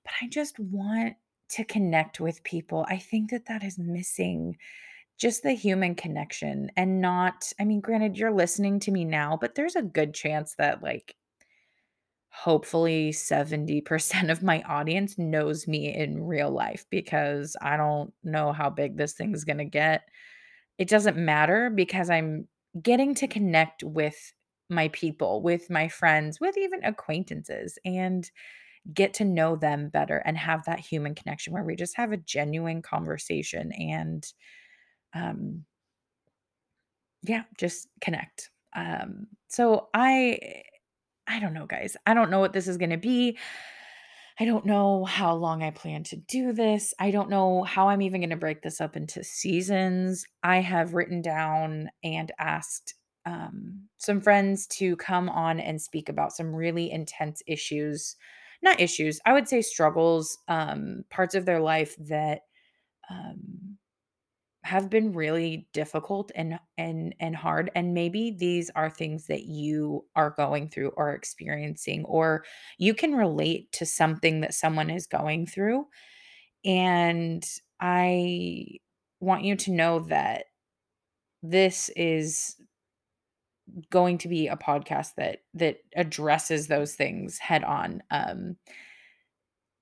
But 0.04 0.14
I 0.22 0.28
just 0.28 0.60
want 0.60 1.16
to 1.50 1.64
connect 1.64 2.20
with 2.20 2.44
people. 2.44 2.86
I 2.90 2.98
think 2.98 3.32
that 3.32 3.46
that 3.48 3.64
is 3.64 3.78
missing 3.78 4.58
just 5.18 5.44
the 5.44 5.54
human 5.54 5.96
connection 5.96 6.72
and 6.78 7.02
not, 7.02 7.52
I 7.60 7.66
mean, 7.66 7.82
granted, 7.82 8.18
you're 8.18 8.32
listening 8.32 8.80
to 8.82 8.92
me 8.92 9.04
now, 9.04 9.38
but 9.40 9.56
there's 9.56 9.76
a 9.76 9.82
good 9.82 10.14
chance 10.14 10.56
that, 10.58 10.82
like, 10.82 11.16
hopefully 12.30 13.12
70% 13.12 14.32
of 14.32 14.44
my 14.44 14.62
audience 14.62 15.18
knows 15.18 15.68
me 15.68 15.94
in 15.94 16.24
real 16.24 16.52
life 16.52 16.86
because 16.90 17.58
I 17.62 17.76
don't 17.76 18.14
know 18.24 18.54
how 18.54 18.70
big 18.70 18.96
this 18.96 19.14
thing's 19.14 19.44
going 19.44 19.58
to 19.58 19.66
get. 19.66 20.04
It 20.78 20.88
doesn't 20.88 21.18
matter 21.18 21.70
because 21.70 22.10
I'm 22.10 22.48
getting 22.82 23.14
to 23.16 23.28
connect 23.28 23.84
with 23.84 24.34
my 24.70 24.88
people, 24.90 25.42
with 25.42 25.70
my 25.70 25.88
friends, 25.88 26.40
with 26.40 26.58
even 26.58 26.84
acquaintances 26.86 27.78
and 27.84 28.30
get 28.94 29.14
to 29.16 29.26
know 29.26 29.56
them 29.56 29.90
better 29.90 30.18
and 30.18 30.38
have 30.38 30.66
that 30.66 30.80
human 30.80 31.16
connection 31.16 31.54
where 31.54 31.64
we 31.64 31.76
just 31.76 31.98
have 31.98 32.12
a 32.12 32.18
genuine 32.18 32.82
conversation 32.82 33.72
and 33.72 34.26
um 35.14 35.66
yeah, 37.24 37.44
just 37.58 37.88
connect. 38.02 38.50
Um 38.76 39.28
so 39.48 39.90
I 39.94 40.64
I 41.28 41.40
don't 41.40 41.54
know 41.54 41.66
guys. 41.66 41.96
I 42.06 42.14
don't 42.14 42.32
know 42.32 42.40
what 42.40 42.54
this 42.54 42.68
is 42.68 42.78
going 42.78 42.90
to 42.90 42.98
be. 42.98 43.38
I 44.40 44.46
don't 44.46 44.66
know 44.66 45.04
how 45.04 45.36
long 45.36 45.64
I 45.64 45.72
plan 45.72 46.04
to 46.06 46.16
do 46.16 46.54
this. 46.54 46.94
I 46.98 47.12
don't 47.12 47.30
know 47.30 47.64
how 47.64 47.90
I'm 47.90 48.02
even 48.02 48.22
going 48.22 48.30
to 48.30 48.38
break 48.38 48.62
this 48.62 48.80
up 48.80 48.96
into 48.96 49.22
seasons. 49.22 50.26
I 50.44 50.62
have 50.62 50.94
written 50.94 51.22
down 51.22 51.90
and 52.04 52.32
asked 52.40 52.96
um, 53.26 53.90
some 53.98 54.22
friends 54.22 54.66
to 54.68 54.96
come 54.96 55.30
on 55.30 55.60
and 55.60 55.82
speak 55.82 56.08
about 56.08 56.32
some 56.32 56.56
really 56.56 56.90
intense 56.90 57.44
issues. 57.48 58.16
Not 58.62 58.80
issues, 58.80 59.20
I 59.26 59.34
would 59.34 59.48
say 59.48 59.62
struggles, 59.62 60.38
um, 60.48 61.04
parts 61.10 61.36
of 61.36 61.46
their 61.46 61.62
life 61.62 61.96
that 61.98 62.42
um, 63.10 63.78
have 64.64 64.90
been 64.90 65.14
really 65.14 65.68
difficult 65.74 66.32
and 66.36 66.60
and 66.78 67.16
and 67.20 67.36
hard 67.36 67.72
and 67.76 67.94
maybe 67.94 68.36
these 68.38 68.70
are 68.76 68.90
things 68.90 69.28
that 69.28 69.44
you 69.44 70.06
are 70.18 70.32
going 70.32 70.68
through 70.68 70.90
or 70.98 71.14
experiencing 71.14 72.04
or 72.06 72.44
you 72.78 72.94
can 72.94 73.16
relate 73.16 73.72
to 73.72 73.86
something 73.86 74.42
that 74.42 74.54
someone 74.54 74.90
is 74.90 75.08
going 75.08 75.46
through 75.48 75.86
and 76.66 77.46
i 77.80 78.66
want 79.22 79.44
you 79.44 79.56
to 79.56 79.72
know 79.72 80.00
that 80.00 80.46
this 81.42 81.90
is 81.96 82.56
going 83.90 84.18
to 84.18 84.28
be 84.28 84.48
a 84.48 84.58
podcast 84.58 85.16
that 85.18 85.40
that 85.54 85.78
addresses 85.96 86.68
those 86.68 86.96
things 86.96 87.38
head 87.38 87.64
on 87.64 88.02
um 88.12 88.56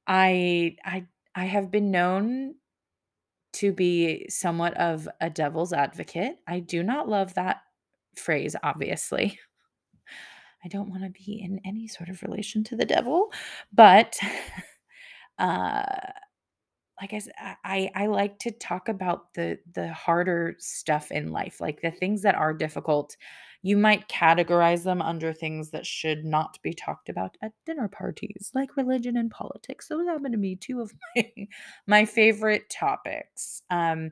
i 0.08 0.76
i 0.86 1.06
i 1.36 1.46
have 1.46 1.72
been 1.72 1.92
known 1.92 2.56
to 3.58 3.72
be 3.72 4.28
somewhat 4.30 4.76
of 4.78 5.10
a 5.20 5.30
devil's 5.30 5.74
advocate. 5.74 6.38
I 6.48 6.60
do 6.60 6.84
not 6.84 7.10
love 7.10 7.34
that 7.34 7.62
phrase, 8.16 8.56
obviously. 8.62 9.40
I 10.64 10.68
don't 10.68 10.90
want 10.90 11.04
to 11.04 11.10
be 11.10 11.42
in 11.42 11.60
any 11.66 11.88
sort 11.88 12.10
of 12.10 12.22
relation 12.22 12.64
to 12.66 12.76
the 12.76 12.86
devil, 12.86 13.32
but 13.74 14.16
uh 15.40 15.84
like 17.00 17.14
I 17.14 17.20
said, 17.20 17.34
I 17.64 17.92
I 17.96 18.08
like 18.08 18.40
to 18.40 18.52
talk 18.52 18.90
about 18.90 19.34
the 19.36 19.60
the 19.74 19.94
harder 19.94 20.56
stuff 20.58 21.12
in 21.12 21.32
life, 21.32 21.62
like 21.62 21.82
the 21.82 21.92
things 21.92 22.24
that 22.24 22.34
are 22.36 22.54
difficult. 22.54 23.16
You 23.68 23.76
might 23.76 24.08
categorize 24.08 24.86
them 24.86 25.02
under 25.02 25.34
things 25.34 25.72
that 25.72 25.86
should 25.86 26.24
not 26.24 26.58
be 26.62 26.72
talked 26.72 27.10
about 27.10 27.36
at 27.42 27.52
dinner 27.66 27.90
parties, 27.90 28.50
like 28.54 28.78
religion 28.78 29.18
and 29.18 29.30
politics. 29.30 29.90
Those 29.90 30.08
happen 30.08 30.32
to 30.32 30.38
be 30.38 30.56
two 30.56 30.80
of 30.80 30.94
my 31.18 31.48
my 31.86 32.06
favorite 32.06 32.70
topics. 32.70 33.62
Um, 33.70 34.12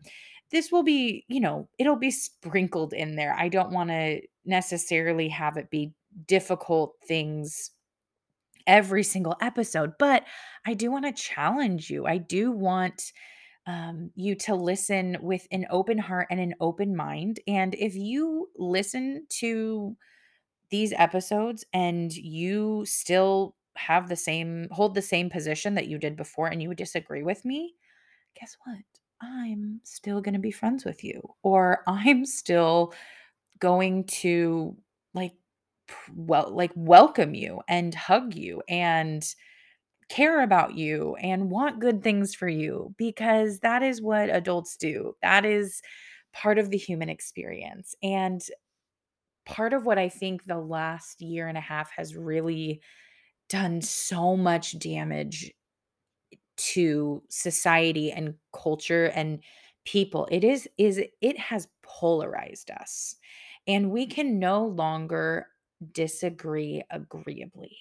this 0.51 0.74
will 0.74 0.83
be, 0.83 1.24
you 1.29 1.39
know, 1.39 1.69
it'll 1.79 1.95
be 1.95 2.12
sprinkled 2.12 2.91
in 2.91 3.15
there. 3.15 3.33
I 3.39 3.47
don't 3.47 3.71
want 3.71 3.91
to 3.91 4.19
necessarily 4.43 5.29
have 5.29 5.55
it 5.55 5.69
be 5.69 5.93
difficult 6.27 6.95
things 7.07 7.71
every 8.67 9.03
single 9.03 9.38
episode, 9.39 9.93
but 9.97 10.25
I 10.65 10.74
do 10.74 10.91
want 10.91 11.05
to 11.05 11.13
challenge 11.13 11.89
you. 11.89 12.05
I 12.05 12.17
do 12.17 12.51
want 12.51 13.13
um, 13.67 14.12
you 14.15 14.36
to 14.36 14.55
listen 14.55 15.17
with 15.22 15.48
an 15.51 15.65
open 15.69 15.98
heart 15.98 16.27
and 16.29 16.39
an 16.39 16.53
open 16.60 16.95
mind. 16.95 17.39
And 17.48 17.74
if 17.75 17.95
you 17.95 18.50
listen 18.55 19.25
to 19.39 19.95
these 20.69 20.93
episodes 20.93 21.65
and 21.74 22.13
you 22.13 22.86
still 22.86 23.55
have 23.75 24.07
the 24.07 24.15
same, 24.15 24.67
hold 24.72 24.95
the 24.95 25.01
same 25.01 25.29
position 25.29 25.74
that 25.75 25.88
you 25.88 25.98
did 25.98 26.15
before 26.15 26.48
and 26.48 26.62
you 26.62 26.74
disagree 26.74 27.24
with 27.24 27.43
me, 27.45 27.75
guess 28.39 28.57
what? 28.65 28.77
I'm 29.22 29.79
still 29.84 30.22
going 30.22 30.34
to 30.34 30.39
be 30.39 30.51
friends 30.51 30.86
with 30.86 31.03
you, 31.03 31.22
or 31.41 31.84
I'm 31.88 32.25
still 32.25 32.93
going 33.60 34.03
to 34.05 34.75
like, 35.13 35.34
well, 36.13 36.51
like 36.51 36.72
welcome 36.75 37.34
you 37.34 37.62
and 37.67 37.93
hug 37.93 38.36
you 38.36 38.62
and 38.67 39.25
care 40.09 40.43
about 40.43 40.75
you 40.75 41.15
and 41.15 41.50
want 41.50 41.79
good 41.79 42.03
things 42.03 42.35
for 42.35 42.47
you 42.47 42.93
because 42.97 43.59
that 43.59 43.83
is 43.83 44.01
what 44.01 44.29
adults 44.29 44.77
do. 44.77 45.15
That 45.21 45.45
is 45.45 45.81
part 46.33 46.59
of 46.59 46.69
the 46.69 46.77
human 46.77 47.09
experience. 47.09 47.95
And 48.03 48.41
part 49.45 49.74
of 49.74 49.85
what 49.85 49.97
I 49.97 50.09
think 50.09 50.45
the 50.45 50.59
last 50.59 51.21
year 51.21 51.47
and 51.47 51.57
a 51.57 51.62
half 51.62 51.91
has 51.95 52.15
really 52.15 52.81
done 53.50 53.81
so 53.81 54.35
much 54.35 54.77
damage 54.79 55.51
to 56.57 57.21
society 57.29 58.12
and 58.12 58.35
culture 58.53 59.05
and 59.07 59.39
people 59.85 60.27
it 60.31 60.43
is 60.43 60.67
is 60.77 61.00
it 61.21 61.38
has 61.38 61.67
polarized 61.83 62.71
us 62.71 63.15
and 63.67 63.91
we 63.91 64.05
mm-hmm. 64.05 64.15
can 64.15 64.39
no 64.39 64.65
longer 64.65 65.47
disagree 65.91 66.81
agreeably 66.89 67.77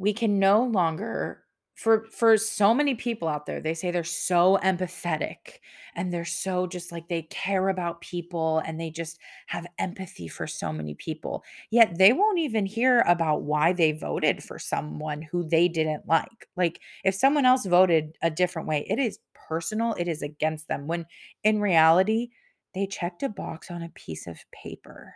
we 0.00 0.14
can 0.14 0.38
no 0.38 0.64
longer 0.64 1.44
for 1.74 2.04
for 2.10 2.36
so 2.36 2.74
many 2.74 2.94
people 2.94 3.28
out 3.28 3.46
there, 3.46 3.60
they 3.60 3.74
say 3.74 3.90
they're 3.90 4.04
so 4.04 4.58
empathetic 4.62 5.60
and 5.94 6.12
they're 6.12 6.24
so 6.26 6.66
just 6.66 6.92
like 6.92 7.08
they 7.08 7.22
care 7.22 7.68
about 7.68 8.00
people 8.00 8.58
and 8.66 8.78
they 8.78 8.90
just 8.90 9.18
have 9.46 9.66
empathy 9.78 10.28
for 10.28 10.46
so 10.46 10.72
many 10.72 10.94
people. 10.94 11.42
Yet 11.70 11.96
they 11.96 12.12
won't 12.12 12.38
even 12.38 12.66
hear 12.66 13.00
about 13.06 13.42
why 13.42 13.72
they 13.72 13.92
voted 13.92 14.42
for 14.42 14.58
someone 14.58 15.22
who 15.22 15.42
they 15.48 15.68
didn't 15.68 16.06
like. 16.06 16.48
Like 16.56 16.80
if 17.04 17.14
someone 17.14 17.46
else 17.46 17.64
voted 17.66 18.16
a 18.22 18.30
different 18.30 18.68
way, 18.68 18.86
it 18.88 18.98
is 18.98 19.18
personal, 19.34 19.94
it 19.98 20.08
is 20.08 20.22
against 20.22 20.68
them. 20.68 20.86
When 20.86 21.06
in 21.44 21.60
reality, 21.60 22.28
they 22.74 22.86
checked 22.86 23.22
a 23.22 23.28
box 23.28 23.70
on 23.70 23.82
a 23.82 23.90
piece 23.90 24.26
of 24.26 24.38
paper. 24.52 25.14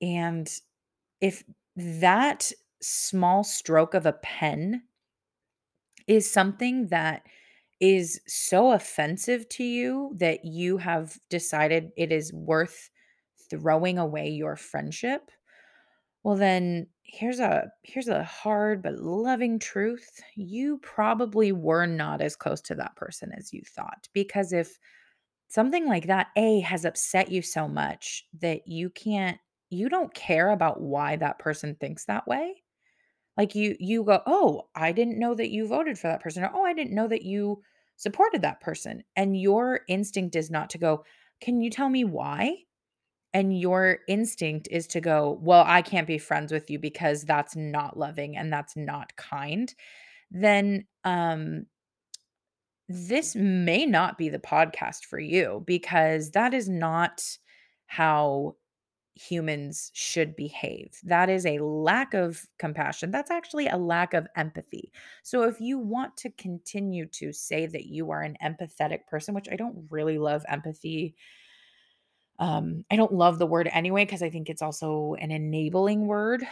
And 0.00 0.48
if 1.20 1.44
that 1.76 2.52
small 2.82 3.44
stroke 3.44 3.94
of 3.94 4.06
a 4.06 4.12
pen 4.14 4.82
is 6.06 6.30
something 6.30 6.88
that 6.88 7.26
is 7.80 8.20
so 8.26 8.72
offensive 8.72 9.48
to 9.48 9.64
you 9.64 10.14
that 10.18 10.44
you 10.44 10.76
have 10.76 11.18
decided 11.30 11.92
it 11.96 12.12
is 12.12 12.32
worth 12.32 12.90
throwing 13.48 13.98
away 13.98 14.28
your 14.28 14.56
friendship, 14.56 15.30
well 16.22 16.36
then 16.36 16.86
here's 17.02 17.40
a 17.40 17.70
here's 17.82 18.08
a 18.08 18.24
hard 18.24 18.82
but 18.82 18.94
loving 18.98 19.58
truth. 19.58 20.20
You 20.36 20.78
probably 20.78 21.52
were 21.52 21.86
not 21.86 22.20
as 22.20 22.36
close 22.36 22.60
to 22.62 22.74
that 22.76 22.96
person 22.96 23.32
as 23.36 23.52
you 23.52 23.62
thought 23.64 24.08
because 24.12 24.52
if 24.52 24.78
something 25.48 25.86
like 25.86 26.06
that 26.06 26.28
A 26.36 26.60
has 26.60 26.84
upset 26.84 27.30
you 27.30 27.42
so 27.42 27.68
much 27.68 28.24
that 28.40 28.68
you 28.68 28.90
can't 28.90 29.38
you 29.70 29.88
don't 29.88 30.14
care 30.14 30.50
about 30.50 30.80
why 30.80 31.16
that 31.16 31.38
person 31.38 31.76
thinks 31.76 32.06
that 32.06 32.26
way, 32.28 32.62
like 33.36 33.54
you 33.54 33.76
you 33.80 34.04
go, 34.04 34.22
"Oh, 34.26 34.68
I 34.74 34.92
didn't 34.92 35.18
know 35.18 35.34
that 35.34 35.50
you 35.50 35.66
voted 35.66 35.98
for 35.98 36.08
that 36.08 36.20
person," 36.20 36.44
or, 36.44 36.50
"Oh, 36.54 36.64
I 36.64 36.72
didn't 36.74 36.94
know 36.94 37.08
that 37.08 37.22
you 37.22 37.62
supported 37.96 38.42
that 38.42 38.60
person." 38.60 39.04
And 39.16 39.40
your 39.40 39.80
instinct 39.88 40.36
is 40.36 40.50
not 40.50 40.70
to 40.70 40.78
go, 40.78 41.04
"Can 41.40 41.60
you 41.62 41.70
tell 41.70 41.88
me 41.88 42.04
why?" 42.04 42.64
And 43.34 43.58
your 43.58 44.00
instinct 44.08 44.68
is 44.70 44.86
to 44.88 45.00
go, 45.00 45.38
"Well, 45.42 45.64
I 45.66 45.82
can't 45.82 46.06
be 46.06 46.18
friends 46.18 46.52
with 46.52 46.70
you 46.70 46.78
because 46.78 47.24
that's 47.24 47.56
not 47.56 47.98
loving 47.98 48.36
and 48.36 48.52
that's 48.52 48.76
not 48.76 49.16
kind." 49.16 49.74
Then 50.30 50.86
um 51.04 51.66
this 52.88 53.36
may 53.36 53.86
not 53.86 54.18
be 54.18 54.28
the 54.28 54.38
podcast 54.38 55.04
for 55.04 55.18
you 55.18 55.62
because 55.66 56.32
that 56.32 56.52
is 56.52 56.68
not 56.68 57.22
how 57.86 58.56
humans 59.28 59.90
should 59.94 60.34
behave. 60.36 60.98
That 61.04 61.28
is 61.28 61.44
a 61.46 61.58
lack 61.58 62.14
of 62.14 62.46
compassion. 62.58 63.10
That's 63.10 63.30
actually 63.30 63.66
a 63.68 63.76
lack 63.76 64.14
of 64.14 64.26
empathy. 64.36 64.92
So, 65.22 65.42
if 65.44 65.60
you 65.60 65.78
want 65.78 66.16
to 66.18 66.30
continue 66.30 67.06
to 67.06 67.32
say 67.32 67.66
that 67.66 67.86
you 67.86 68.10
are 68.10 68.22
an 68.22 68.36
empathetic 68.42 69.06
person, 69.06 69.34
which 69.34 69.48
I 69.50 69.56
don't 69.56 69.86
really 69.90 70.18
love 70.18 70.44
empathy 70.48 71.16
um, 72.38 72.84
I 72.90 72.96
don't 72.96 73.12
love 73.12 73.38
the 73.38 73.46
word 73.46 73.68
anyway 73.72 74.04
because 74.04 74.22
I 74.22 74.30
think 74.30 74.48
it's 74.48 74.62
also 74.62 75.14
an 75.20 75.30
enabling 75.30 76.06
word, 76.06 76.42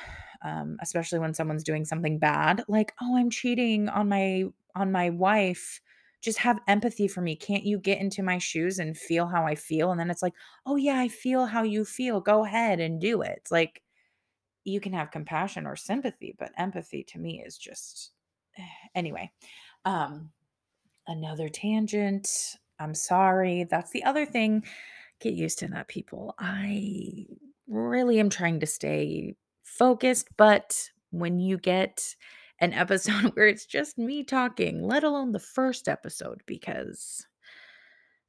um, 0.42 0.76
especially 0.82 1.18
when 1.18 1.32
someone's 1.32 1.64
doing 1.64 1.86
something 1.86 2.18
bad, 2.18 2.62
like, 2.68 2.92
"Oh, 3.00 3.16
I'm 3.16 3.30
cheating 3.30 3.88
on 3.88 4.08
my 4.08 4.44
on 4.74 4.92
my 4.92 5.10
wife. 5.10 5.80
Just 6.28 6.38
have 6.40 6.60
empathy 6.68 7.08
for 7.08 7.20
me. 7.22 7.36
Can't 7.36 7.64
you 7.64 7.78
get 7.78 8.00
into 8.00 8.22
my 8.22 8.38
shoes 8.38 8.78
and 8.78 8.96
feel 8.96 9.26
how 9.28 9.46
I 9.46 9.54
feel?" 9.54 9.90
And 9.90 10.00
then 10.00 10.10
it's 10.10 10.22
like, 10.22 10.34
"Oh 10.66 10.76
yeah, 10.76 10.98
I 10.98 11.08
feel 11.08 11.46
how 11.46 11.62
you 11.62 11.84
feel. 11.84 12.20
Go 12.20 12.44
ahead 12.44 12.80
and 12.80 13.00
do 13.00 13.22
it." 13.22 13.34
It's 13.38 13.50
like 13.52 13.82
you 14.64 14.80
can 14.80 14.92
have 14.92 15.10
compassion 15.10 15.66
or 15.66 15.76
sympathy, 15.76 16.34
but 16.38 16.52
empathy 16.58 17.04
to 17.04 17.18
me 17.18 17.42
is 17.44 17.58
just 17.58 18.12
anyway. 18.94 19.30
Um, 19.84 20.32
another 21.06 21.48
tangent. 21.48 22.56
I'm 22.78 22.94
sorry. 22.94 23.64
That's 23.64 23.90
the 23.92 24.04
other 24.04 24.26
thing 24.26 24.64
Get 25.20 25.34
used 25.34 25.60
to 25.60 25.68
that, 25.68 25.88
people. 25.88 26.34
I 26.38 27.26
really 27.68 28.20
am 28.20 28.30
trying 28.30 28.60
to 28.60 28.66
stay 28.66 29.36
focused, 29.64 30.28
but 30.36 30.90
when 31.10 31.40
you 31.40 31.58
get 31.58 32.16
an 32.60 32.72
episode 32.72 33.32
where 33.34 33.46
it's 33.46 33.66
just 33.66 33.98
me 33.98 34.24
talking, 34.24 34.82
let 34.82 35.04
alone 35.04 35.32
the 35.32 35.38
first 35.38 35.88
episode, 35.88 36.42
because 36.46 37.26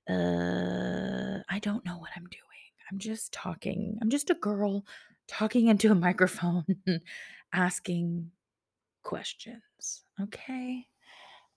uh, 0.10 1.40
I 1.50 1.60
don't 1.62 1.86
know 1.86 1.98
what 1.98 2.12
I'm 2.16 2.26
doing. 2.26 2.44
I'm 2.92 2.98
just 2.98 3.32
talking. 3.32 3.98
I'm 4.02 4.10
just 4.10 4.30
a 4.30 4.36
girl 4.36 4.84
talking 5.28 5.68
into 5.68 5.92
a 5.92 5.96
microphone, 5.96 6.66
asking 7.54 8.32
questions. 9.04 10.04
Okay. 10.22 10.86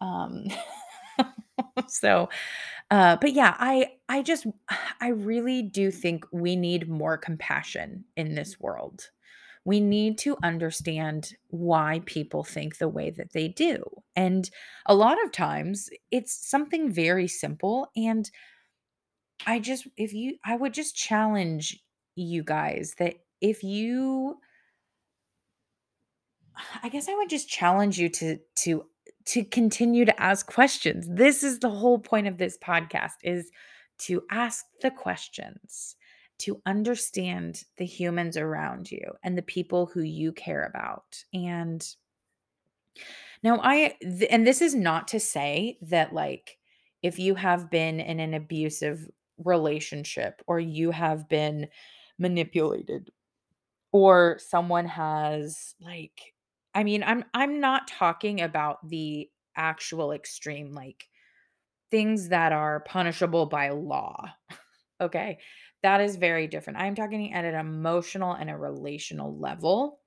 Um, 0.00 0.44
so 1.86 2.28
uh 2.90 3.16
but 3.16 3.32
yeah 3.32 3.54
i 3.58 3.86
i 4.08 4.22
just 4.22 4.46
i 5.00 5.08
really 5.08 5.62
do 5.62 5.90
think 5.90 6.24
we 6.32 6.56
need 6.56 6.88
more 6.88 7.16
compassion 7.16 8.04
in 8.16 8.34
this 8.34 8.58
world 8.60 9.10
we 9.64 9.80
need 9.80 10.18
to 10.18 10.36
understand 10.42 11.34
why 11.48 12.02
people 12.04 12.42
think 12.42 12.78
the 12.78 12.88
way 12.88 13.10
that 13.10 13.32
they 13.32 13.48
do 13.48 13.82
and 14.16 14.50
a 14.86 14.94
lot 14.94 15.22
of 15.24 15.32
times 15.32 15.88
it's 16.10 16.48
something 16.48 16.90
very 16.90 17.28
simple 17.28 17.90
and 17.96 18.30
i 19.46 19.58
just 19.58 19.86
if 19.96 20.12
you 20.12 20.36
i 20.44 20.56
would 20.56 20.74
just 20.74 20.96
challenge 20.96 21.78
you 22.14 22.42
guys 22.42 22.94
that 22.98 23.14
if 23.40 23.62
you 23.62 24.36
I 26.82 26.88
guess 26.88 27.08
I 27.08 27.14
would 27.14 27.28
just 27.28 27.48
challenge 27.48 27.98
you 27.98 28.08
to 28.10 28.38
to 28.56 28.84
to 29.26 29.44
continue 29.44 30.04
to 30.04 30.22
ask 30.22 30.46
questions. 30.46 31.06
This 31.08 31.42
is 31.42 31.60
the 31.60 31.70
whole 31.70 31.98
point 31.98 32.26
of 32.26 32.38
this 32.38 32.58
podcast 32.58 33.12
is 33.22 33.50
to 33.98 34.22
ask 34.30 34.64
the 34.80 34.90
questions, 34.90 35.96
to 36.42 36.60
understand 36.66 37.64
the 37.76 37.84
humans 37.84 38.36
around 38.36 38.90
you 38.90 39.12
and 39.22 39.36
the 39.36 39.42
people 39.42 39.86
who 39.86 40.02
you 40.02 40.32
care 40.32 40.64
about. 40.64 41.24
And 41.32 41.86
now 43.42 43.60
I 43.62 43.96
th- 44.00 44.28
and 44.30 44.46
this 44.46 44.62
is 44.62 44.74
not 44.74 45.08
to 45.08 45.20
say 45.20 45.78
that 45.82 46.12
like 46.12 46.58
if 47.02 47.18
you 47.18 47.34
have 47.34 47.70
been 47.70 48.00
in 48.00 48.20
an 48.20 48.34
abusive 48.34 49.08
relationship 49.38 50.42
or 50.46 50.60
you 50.60 50.90
have 50.90 51.28
been 51.28 51.68
manipulated 52.18 53.10
or 53.92 54.38
someone 54.38 54.86
has 54.86 55.74
like 55.80 56.34
I 56.74 56.84
mean, 56.84 57.02
I'm 57.02 57.24
I'm 57.34 57.60
not 57.60 57.88
talking 57.88 58.40
about 58.40 58.88
the 58.88 59.28
actual 59.56 60.12
extreme 60.12 60.72
like 60.72 61.08
things 61.90 62.30
that 62.30 62.52
are 62.52 62.80
punishable 62.80 63.46
by 63.46 63.70
law. 63.70 64.26
Okay? 65.02 65.38
That 65.82 66.00
is 66.00 66.16
very 66.16 66.46
different. 66.46 66.78
I'm 66.78 66.94
talking 66.94 67.32
at 67.34 67.44
an 67.44 67.54
emotional 67.54 68.32
and 68.32 68.48
a 68.48 68.56
relational 68.56 69.36
level 69.36 70.00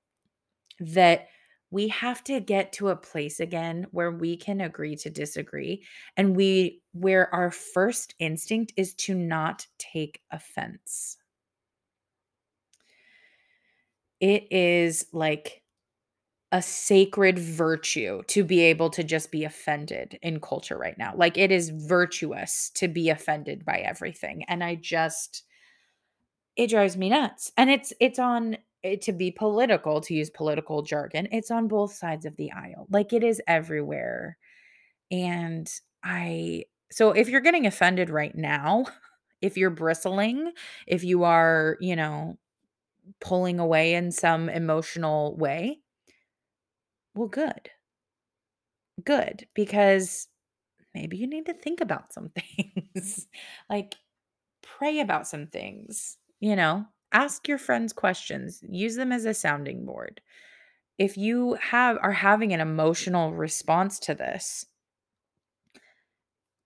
that 0.80 1.28
we 1.70 1.88
have 1.88 2.22
to 2.24 2.40
get 2.40 2.72
to 2.74 2.88
a 2.88 2.96
place 2.96 3.40
again 3.40 3.86
where 3.90 4.10
we 4.10 4.36
can 4.36 4.60
agree 4.60 4.96
to 4.96 5.10
disagree 5.10 5.84
and 6.16 6.36
we 6.36 6.80
where 6.92 7.32
our 7.34 7.50
first 7.50 8.14
instinct 8.18 8.72
is 8.76 8.94
to 8.94 9.14
not 9.14 9.66
take 9.78 10.20
offense. 10.30 11.18
It 14.20 14.50
is 14.50 15.06
like 15.12 15.62
a 16.56 16.62
sacred 16.62 17.38
virtue 17.38 18.22
to 18.28 18.42
be 18.42 18.60
able 18.60 18.88
to 18.88 19.04
just 19.04 19.30
be 19.30 19.44
offended 19.44 20.18
in 20.22 20.40
culture 20.40 20.78
right 20.78 20.96
now. 20.96 21.12
Like 21.14 21.36
it 21.36 21.52
is 21.52 21.68
virtuous 21.68 22.70
to 22.76 22.88
be 22.88 23.10
offended 23.10 23.62
by 23.62 23.80
everything. 23.80 24.42
And 24.48 24.64
I 24.64 24.76
just 24.76 25.42
it 26.56 26.70
drives 26.70 26.96
me 26.96 27.10
nuts. 27.10 27.52
And 27.58 27.68
it's 27.68 27.92
it's 28.00 28.18
on 28.18 28.56
eh, 28.82 28.96
to 29.02 29.12
be 29.12 29.30
political, 29.30 30.00
to 30.00 30.14
use 30.14 30.30
political 30.30 30.80
jargon, 30.80 31.28
it's 31.30 31.50
on 31.50 31.68
both 31.68 31.92
sides 31.92 32.24
of 32.24 32.34
the 32.36 32.50
aisle. 32.52 32.86
Like 32.90 33.12
it 33.12 33.22
is 33.22 33.42
everywhere. 33.46 34.38
And 35.10 35.70
I 36.02 36.64
so 36.90 37.10
if 37.10 37.28
you're 37.28 37.42
getting 37.42 37.66
offended 37.66 38.08
right 38.08 38.34
now, 38.34 38.86
if 39.42 39.58
you're 39.58 39.68
bristling, 39.68 40.52
if 40.86 41.04
you 41.04 41.24
are, 41.24 41.76
you 41.82 41.96
know, 41.96 42.38
pulling 43.20 43.60
away 43.60 43.92
in 43.92 44.10
some 44.10 44.48
emotional 44.48 45.36
way, 45.36 45.80
well, 47.16 47.28
good. 47.28 47.70
Good, 49.04 49.48
because 49.54 50.28
maybe 50.94 51.16
you 51.16 51.26
need 51.26 51.46
to 51.46 51.54
think 51.54 51.80
about 51.80 52.12
some 52.12 52.30
things. 52.94 53.26
like, 53.70 53.96
pray 54.62 55.00
about 55.00 55.28
some 55.28 55.46
things, 55.46 56.18
you 56.40 56.56
know? 56.56 56.86
Ask 57.12 57.48
your 57.48 57.58
friends 57.58 57.92
questions, 57.92 58.60
use 58.68 58.96
them 58.96 59.12
as 59.12 59.24
a 59.24 59.34
sounding 59.34 59.86
board. 59.86 60.20
If 60.98 61.16
you 61.16 61.54
have 61.54 61.98
are 62.02 62.12
having 62.12 62.52
an 62.52 62.60
emotional 62.60 63.34
response 63.34 63.98
to 64.00 64.14
this, 64.14 64.66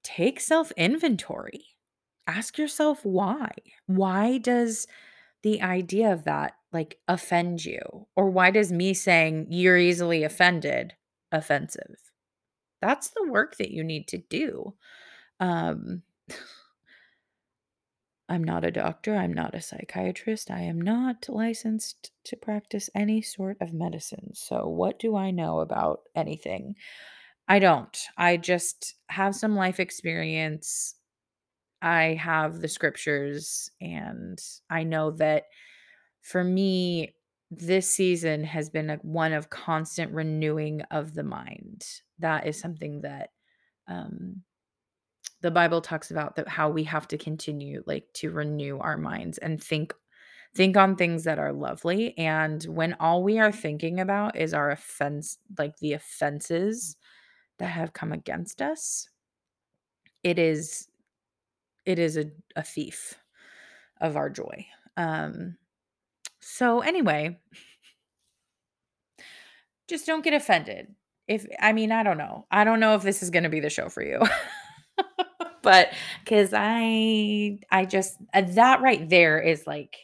take 0.03 0.41
self-inventory. 0.41 1.65
Ask 2.27 2.59
yourself 2.59 3.05
why. 3.05 3.51
Why 3.87 4.39
does 4.39 4.87
the 5.43 5.63
idea 5.63 6.13
of 6.13 6.25
that 6.25 6.55
like 6.73 6.99
offend 7.09 7.65
you? 7.65 8.07
Or 8.17 8.31
why 8.31 8.51
does 8.51 8.73
me 8.73 8.95
saying 8.95 9.47
you're 9.51 9.79
easily 9.79 10.23
offended 10.23 10.95
offensive? 11.33 11.97
That's 12.81 13.09
the 13.09 13.29
work 13.29 13.57
that 13.59 13.71
you 13.71 13.85
need 13.85 14.09
to 14.09 14.19
do. 14.19 14.75
Um 15.39 16.03
I'm 18.29 18.45
not 18.45 18.65
a 18.65 18.71
doctor, 18.71 19.17
I'm 19.17 19.33
not 19.33 19.57
a 19.57 19.61
psychiatrist, 19.61 20.53
I 20.53 20.61
am 20.61 20.81
not 20.81 21.29
licensed 21.29 22.13
to 22.25 22.37
practice 22.37 22.89
any 22.95 23.23
sort 23.23 23.57
of 23.61 23.73
medicine. 23.73 24.31
So, 24.35 24.69
what 24.69 25.01
do 25.01 25.17
I 25.17 25.33
know 25.33 25.59
about 25.59 26.03
anything? 26.15 26.77
I 27.49 27.59
don't. 27.59 27.99
I 28.17 28.37
just 28.37 28.95
have 29.09 29.35
some 29.35 29.57
life 29.57 29.81
experience. 29.81 30.95
I 31.83 32.17
have 32.23 32.61
the 32.61 32.69
scriptures, 32.69 33.69
and 33.81 34.41
I 34.71 34.85
know 34.85 35.11
that 35.13 35.47
for 36.23 36.45
me, 36.45 37.15
this 37.51 37.89
season 37.89 38.45
has 38.45 38.71
been 38.71 38.91
a 38.91 38.97
one 38.99 39.33
of 39.33 39.51
constant 39.51 40.13
renewing 40.13 40.83
of 40.91 41.15
the 41.15 41.25
mind. 41.25 41.85
That 42.21 42.47
is 42.47 42.59
something 42.61 43.03
that, 43.03 43.31
um 43.89 44.43
the 45.43 45.51
Bible 45.51 45.81
talks 45.83 46.11
about 46.11 46.37
that 46.37 46.49
how 46.49 46.71
we 46.71 46.85
have 46.85 47.09
to 47.09 47.19
continue, 47.19 47.83
like, 47.87 48.07
to 48.15 48.31
renew 48.31 48.79
our 48.79 48.97
minds 48.99 49.39
and 49.39 49.63
think 49.63 49.95
think 50.57 50.77
on 50.77 50.97
things 50.97 51.25
that 51.25 51.39
are 51.41 51.53
lovely, 51.53 52.17
and 52.19 52.65
when 52.65 52.95
all 53.01 53.23
we 53.25 53.39
are 53.41 53.53
thinking 53.53 54.01
about 54.01 54.37
is 54.37 54.55
our 54.55 54.71
offense 54.73 55.39
like, 55.59 55.77
the 55.79 55.95
offenses 55.95 56.97
that 57.59 57.69
have 57.71 57.93
come 57.95 58.13
against 58.13 58.63
us 58.63 59.09
it 60.25 60.39
is 60.39 60.87
it 61.87 61.99
is 61.99 62.17
a 62.17 62.27
a 62.57 62.63
thief 62.63 63.17
of 64.01 64.17
our 64.17 64.31
joy. 64.31 64.67
Um, 64.97 65.57
so 66.41 66.81
anyway 66.81 67.39
just 69.91 70.07
don't 70.07 70.25
get 70.25 70.33
offended. 70.33 70.95
If 71.29 71.47
I 71.61 71.73
mean, 71.73 71.93
I 71.93 72.03
don't 72.03 72.17
know. 72.17 72.47
I 72.51 72.65
don't 72.65 72.81
know 72.81 72.95
if 72.95 73.03
this 73.03 73.23
is 73.23 73.31
gonna 73.31 73.51
be 73.51 73.61
the 73.61 73.69
show 73.69 73.91
for 73.91 74.03
you. 74.03 74.21
but 75.63 75.93
cuz 76.27 76.51
I 76.55 77.59
I 77.71 77.85
just 77.85 78.17
uh, 78.33 78.43
that 78.43 78.81
right 78.81 79.07
there 79.09 79.39
is, 79.41 79.67
like, 79.67 79.97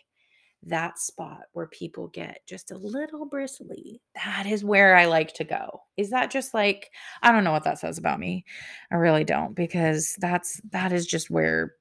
that 0.65 0.99
spot 0.99 1.43
where 1.53 1.69
people 1.69 2.09
get 2.09 2.41
just 2.47 2.73
a 2.73 2.77
little 2.79 3.25
bristly. 3.27 4.01
That 4.17 4.47
is 4.47 4.65
where 4.65 4.97
I 4.97 5.07
like 5.07 5.33
to 5.35 5.45
go. 5.45 5.83
Is 5.97 6.11
that 6.11 6.31
just, 6.31 6.53
like 6.55 6.91
I 7.23 7.33
don't 7.33 7.45
know 7.45 7.53
what 7.53 7.65
that 7.65 7.79
says 7.79 7.99
about 7.99 8.21
me. 8.21 8.45
I 8.91 8.97
really 8.97 9.25
don't 9.25 9.55
because 9.55 10.17
that's 10.21 10.61
that 10.73 10.93
is 10.93 11.07
just 11.07 11.31
where 11.31 11.75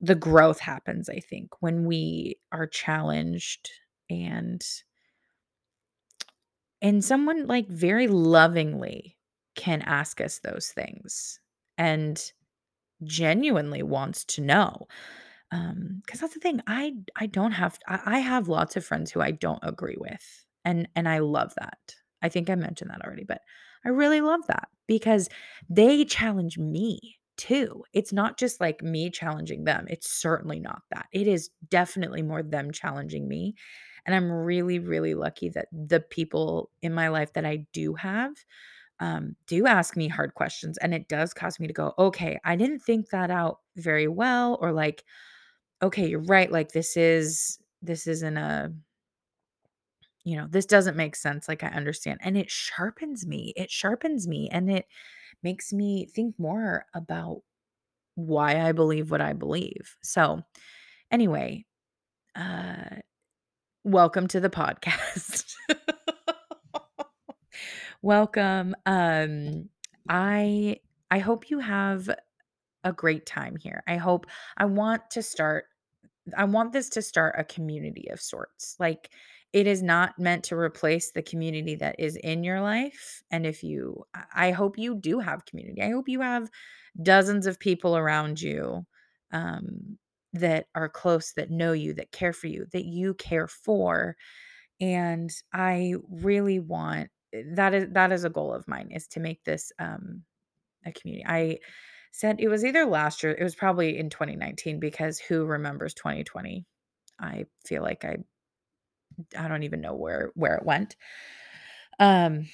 the 0.00 0.14
growth 0.14 0.60
happens, 0.60 1.08
I 1.08 1.20
think, 1.20 1.50
when 1.60 1.84
we 1.86 2.38
are 2.52 2.66
challenged 2.68 3.70
and 4.10 4.64
and 6.82 7.04
someone, 7.04 7.46
like, 7.46 7.68
very 7.68 8.06
lovingly 8.06 9.16
can 9.56 9.82
ask 9.82 10.20
us 10.20 10.38
those 10.38 10.68
things 10.68 11.40
and 11.76 12.32
genuinely 13.04 13.82
wants 13.82 14.24
to 14.26 14.42
know. 14.42 14.88
Um, 15.52 16.02
'cause 16.06 16.20
that's 16.20 16.34
the 16.34 16.40
thing, 16.40 16.62
I 16.66 16.96
I 17.16 17.26
don't 17.26 17.52
have 17.52 17.78
I 17.88 18.00
I 18.06 18.20
have 18.20 18.48
lots 18.48 18.76
of 18.76 18.84
friends 18.84 19.12
who 19.12 19.20
I 19.22 19.32
don't 19.32 19.60
agree 19.64 19.96
with, 19.98 20.46
and 20.64 20.88
and 20.96 21.08
I 21.08 21.18
love 21.20 21.54
that. 21.58 21.96
I 22.22 22.28
think 22.30 22.50
I 22.50 22.56
mentioned 22.56 22.90
that 22.90 23.02
already, 23.04 23.24
but 23.24 23.42
I 23.84 23.90
really 23.90 24.20
love 24.22 24.46
that 24.48 24.68
because 24.88 25.28
they 25.70 26.04
challenge 26.06 26.58
me 26.58 27.18
too. 27.38 27.84
It's 27.94 28.12
not 28.12 28.38
just, 28.38 28.60
like, 28.60 28.82
me 28.82 29.10
challenging 29.10 29.64
them, 29.64 29.86
it's 29.90 30.10
certainly 30.10 30.60
not 30.60 30.82
that. 30.92 31.08
It 31.12 31.26
is 31.28 31.50
definitely 31.70 32.22
more 32.22 32.42
them 32.42 32.72
challenging 32.72 33.28
me, 33.28 33.54
and 34.08 34.16
I'm 34.16 34.32
really, 34.32 34.80
really 34.80 35.14
lucky 35.14 35.50
that 35.50 35.68
the 35.72 36.00
people 36.00 36.72
in 36.82 36.94
my 36.94 37.10
life 37.10 37.34
that 37.34 37.46
I 37.46 37.66
do 37.74 37.94
have, 37.96 38.32
um, 39.00 39.36
do 39.48 39.66
ask 39.66 39.96
me 39.96 40.08
hard 40.08 40.34
questions, 40.34 40.78
and 40.78 40.94
it 40.94 41.08
does 41.08 41.34
cause 41.34 41.60
me 41.60 41.68
to 41.68 41.74
go, 41.74 41.94
"Okay, 41.98 42.40
I 42.44 42.56
didn't 42.56 42.80
think 42.80 43.10
that 43.10 43.30
out 43.30 43.60
very 43.76 44.08
well," 44.08 44.58
or 44.62 44.72
like, 44.72 45.04
"Okay, 45.82 46.08
you're 46.08 46.20
right, 46.22 46.50
like, 46.52 46.72
this 46.72 46.96
is 46.96 47.60
this 47.82 48.06
isn't 48.08 48.36
a" 48.38 48.72
you 50.24 50.36
know, 50.36 50.46
"This 50.48 50.66
doesn't 50.66 50.96
make 50.96 51.16
sense, 51.16 51.48
like, 51.48 51.62
I 51.62 51.68
understand." 51.68 52.20
And 52.22 52.36
it 52.36 52.50
sharpens 52.50 53.26
me, 53.26 53.52
it 53.56 53.70
sharpens 53.70 54.26
me, 54.28 54.48
and 54.50 54.70
it 54.70 54.86
makes 55.42 55.72
me 55.72 56.06
think 56.06 56.38
more 56.38 56.86
about 56.94 57.42
why 58.16 58.60
I 58.60 58.72
believe 58.72 59.10
what 59.10 59.20
I 59.22 59.34
believe. 59.34 59.96
So, 60.02 60.42
anyway, 61.10 61.66
uh, 62.36 62.96
welcome 63.88 64.28
to 64.28 64.38
the 64.38 64.50
podcast. 64.50 65.54
Welcome, 68.02 68.76
um, 68.86 69.68
I 70.08 70.76
I 71.10 71.18
hope 71.18 71.50
you 71.50 71.58
have 71.58 72.08
a 72.84 72.92
great 72.92 73.26
time 73.26 73.56
here. 73.56 73.82
I 73.88 73.96
hope 73.96 74.26
I 74.56 74.66
want 74.66 75.10
to 75.12 75.22
start 75.22 75.64
I 76.36 76.44
want 76.44 76.72
this 76.72 76.90
to 76.90 77.02
start 77.02 77.36
a 77.38 77.44
community 77.44 78.08
of 78.10 78.20
sorts. 78.20 78.76
Like, 78.78 79.10
it 79.54 79.66
is 79.66 79.82
not 79.82 80.18
meant 80.18 80.44
to 80.44 80.56
replace 80.56 81.10
the 81.10 81.22
community 81.22 81.74
that 81.76 81.96
is 81.98 82.16
in 82.16 82.44
your 82.44 82.60
life, 82.60 83.22
and 83.30 83.46
if 83.46 83.64
you 83.64 84.04
I 84.34 84.50
hope 84.50 84.76
you 84.78 84.94
do 84.96 85.18
have 85.18 85.46
community. 85.46 85.82
I 85.82 85.90
hope 85.90 86.08
you 86.08 86.20
have 86.20 86.50
dozens 87.02 87.46
of 87.46 87.58
people 87.58 87.96
around 87.96 88.40
you, 88.40 88.86
um, 89.32 89.98
that 90.34 90.66
are 90.74 90.88
close, 90.88 91.32
that 91.34 91.50
know 91.50 91.72
you, 91.72 91.94
that 91.94 92.12
care 92.12 92.32
for 92.32 92.46
you, 92.48 92.66
that 92.72 92.84
you 92.84 93.14
care 93.14 93.48
for, 93.48 94.16
and 94.80 95.30
I 95.52 95.94
really 96.10 96.60
want 96.60 97.10
eh, 97.34 97.42
that 97.54 97.74
is 97.74 97.88
that 97.92 98.12
is 98.12 98.24
a 98.24 98.30
goal 98.30 98.54
of 98.54 98.68
mine 98.68 98.90
is 98.92 99.06
to 99.08 99.20
make 99.20 99.44
this, 99.44 99.72
um, 99.78 100.24
a 100.86 100.92
community. 100.92 101.24
I 101.28 101.58
said 102.12 102.40
it 102.40 102.48
was 102.48 102.64
either 102.64 102.86
last 102.86 103.22
year 103.22 103.32
it 103.34 103.42
was 103.44 103.54
probably 103.56 103.98
in 103.98 104.10
2019 104.10 104.80
because 104.80 105.18
who 105.20 105.44
remembers 105.46 105.94
2020? 105.94 106.66
I 107.20 107.46
feel 107.66 107.82
like 107.82 108.04
I 108.04 108.18
I 109.36 109.48
don't 109.48 109.62
even 109.62 109.80
know 109.80 109.94
where 109.94 110.32
where 110.34 110.56
it 110.56 110.64
went. 110.64 110.96
Um, 111.98 112.48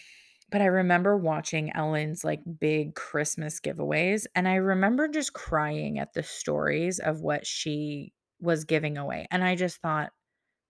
but 0.50 0.60
I 0.62 0.66
remember 0.66 1.16
watching 1.16 1.74
Ellen's, 1.74 2.24
like, 2.24 2.40
big 2.60 2.94
Christmas 2.94 3.60
giveaways, 3.60 4.26
and 4.34 4.48
I 4.48 4.56
remember 4.56 5.08
just 5.08 5.32
crying 5.32 5.98
at 5.98 6.12
the 6.14 6.22
stories 6.22 6.98
of 6.98 7.20
what 7.20 7.46
she 7.46 8.12
was 8.40 8.64
giving 8.64 8.98
away, 8.98 9.26
and 9.30 9.44
I 9.44 9.56
just 9.56 9.78
thought 9.80 10.12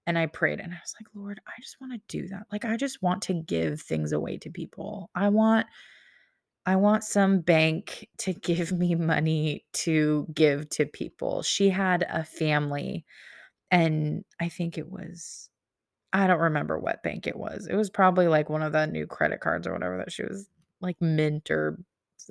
and 0.07 0.19
I 0.19 0.27
prayed, 0.27 0.61
and 0.61 0.73
I 0.73 0.77
was 0.77 0.95
like, 1.01 1.09
"Lord, 1.15 1.41
I 1.47 1.53
just 1.63 1.81
wanna 1.81 1.99
do 2.09 2.29
that." 2.29 2.47
Like, 2.53 2.65
I 2.65 2.77
just 2.77 3.03
want 3.03 3.23
to 3.25 3.35
give 3.35 3.81
things 3.83 4.13
away 4.13 4.37
to 4.39 4.51
people. 4.51 5.11
I 5.15 5.29
want 5.31 5.67
I 6.67 6.77
want 6.77 7.05
some 7.05 7.41
bank 7.41 8.09
to 8.19 8.33
give 8.35 8.73
me 8.73 8.95
money 8.95 9.65
to 9.73 10.27
give 10.35 10.69
to 10.71 10.87
people. 10.87 11.43
She 11.43 11.71
had 11.71 12.07
a 12.09 12.25
family, 12.25 13.05
and 13.71 14.25
I 14.41 14.49
think 14.49 14.79
it 14.79 14.91
was 14.91 15.51
I 16.15 16.27
don't 16.27 16.41
remember 16.41 16.79
what 16.79 17.03
bank 17.03 17.27
it 17.27 17.37
was. 17.37 17.67
It 17.67 17.77
was 17.77 17.91
probably, 17.91 18.29
like, 18.29 18.49
one 18.49 18.63
of 18.63 18.73
the 18.73 18.87
new 18.87 19.07
credit 19.07 19.41
cards 19.41 19.67
or 19.67 19.75
whatever 19.75 19.99
that 19.99 20.13
she 20.13 20.23
was 20.23 20.49
like, 20.81 20.97
Mint 21.03 21.51
or 21.51 21.79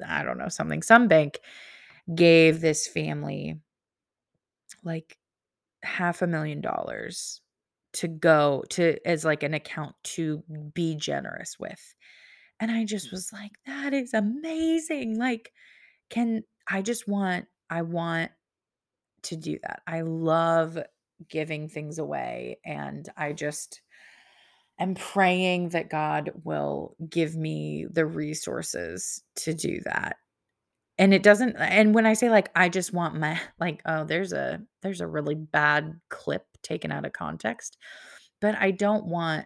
I 0.08 0.24
don't 0.24 0.40
know, 0.40 0.50
something. 0.50 0.82
Some 0.82 1.08
bank 1.08 1.40
gave 2.16 2.62
this 2.62 2.88
family 2.88 3.60
like, 4.84 5.18
half 5.84 6.22
a 6.22 6.28
million 6.28 6.62
dollars 6.62 7.42
to 7.94 8.08
go 8.08 8.64
to 8.72 8.98
as, 9.08 9.26
like, 9.26 9.44
an 9.44 9.54
account 9.54 9.96
to 10.04 10.44
be 10.74 10.96
generous 10.96 11.58
with, 11.60 11.96
and 12.60 12.72
I 12.72 12.86
just 12.86 13.10
mm. 13.10 13.14
was 13.14 13.32
like, 13.34 13.52
"That 13.66 13.94
is 13.94 14.14
amazing." 14.14 15.18
Like, 15.20 15.54
can 16.10 16.44
I 16.70 16.82
just 16.82 17.08
want 17.08 17.48
I 17.70 17.84
want 17.84 18.32
to 19.24 19.36
do 19.38 19.60
that. 19.64 19.82
I 19.88 20.02
love 20.02 20.78
giving 21.30 21.70
things 21.70 22.00
away, 22.00 22.60
and 22.66 23.08
I 23.18 23.34
just 23.34 23.82
am 24.80 24.96
praying 24.96 25.70
that 25.70 25.90
God 25.90 26.32
will 26.44 26.96
give 27.10 27.36
me 27.36 27.86
the 27.90 28.06
resources 28.06 29.24
to 29.38 29.54
do 29.54 29.82
that. 29.86 30.18
And 30.98 31.14
it 31.14 31.24
doesn't 31.24 31.56
and 31.58 31.96
when 31.96 32.06
I 32.06 32.14
say, 32.14 32.30
like, 32.30 32.50
I 32.56 32.70
just 32.70 32.94
want 32.94 33.16
my 33.20 33.40
like, 33.60 33.82
oh, 33.86 34.06
there's 34.06 34.34
a 34.34 34.62
there's 34.82 35.02
a 35.02 35.08
really 35.08 35.36
bad 35.36 36.00
clip 36.10 36.46
taken 36.64 36.92
out 36.92 37.06
of 37.06 37.14
context, 37.14 37.78
but 38.42 38.56
I 38.56 38.72
don't 38.72 39.06
want 39.08 39.46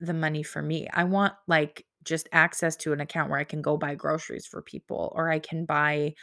the 0.00 0.14
money 0.14 0.42
for 0.42 0.62
me. 0.62 0.88
I 0.92 1.04
want, 1.04 1.34
like, 1.48 1.86
just 2.04 2.28
access 2.32 2.76
to 2.78 2.92
an 2.92 3.00
account 3.00 3.30
where 3.30 3.38
I 3.40 3.44
can 3.44 3.62
go 3.62 3.76
buy 3.78 3.94
groceries 3.96 4.46
for 4.46 4.62
people, 4.62 5.12
or 5.16 5.30
I 5.30 5.38
can 5.40 5.66
buy 5.66 6.14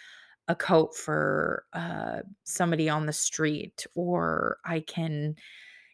a 0.47 0.55
coat 0.55 0.95
for, 0.95 1.65
uh, 1.73 2.21
somebody 2.47 2.89
on 2.89 3.05
the 3.05 3.13
street, 3.13 3.85
or 3.95 4.59
I 4.65 4.81
can, 4.81 5.35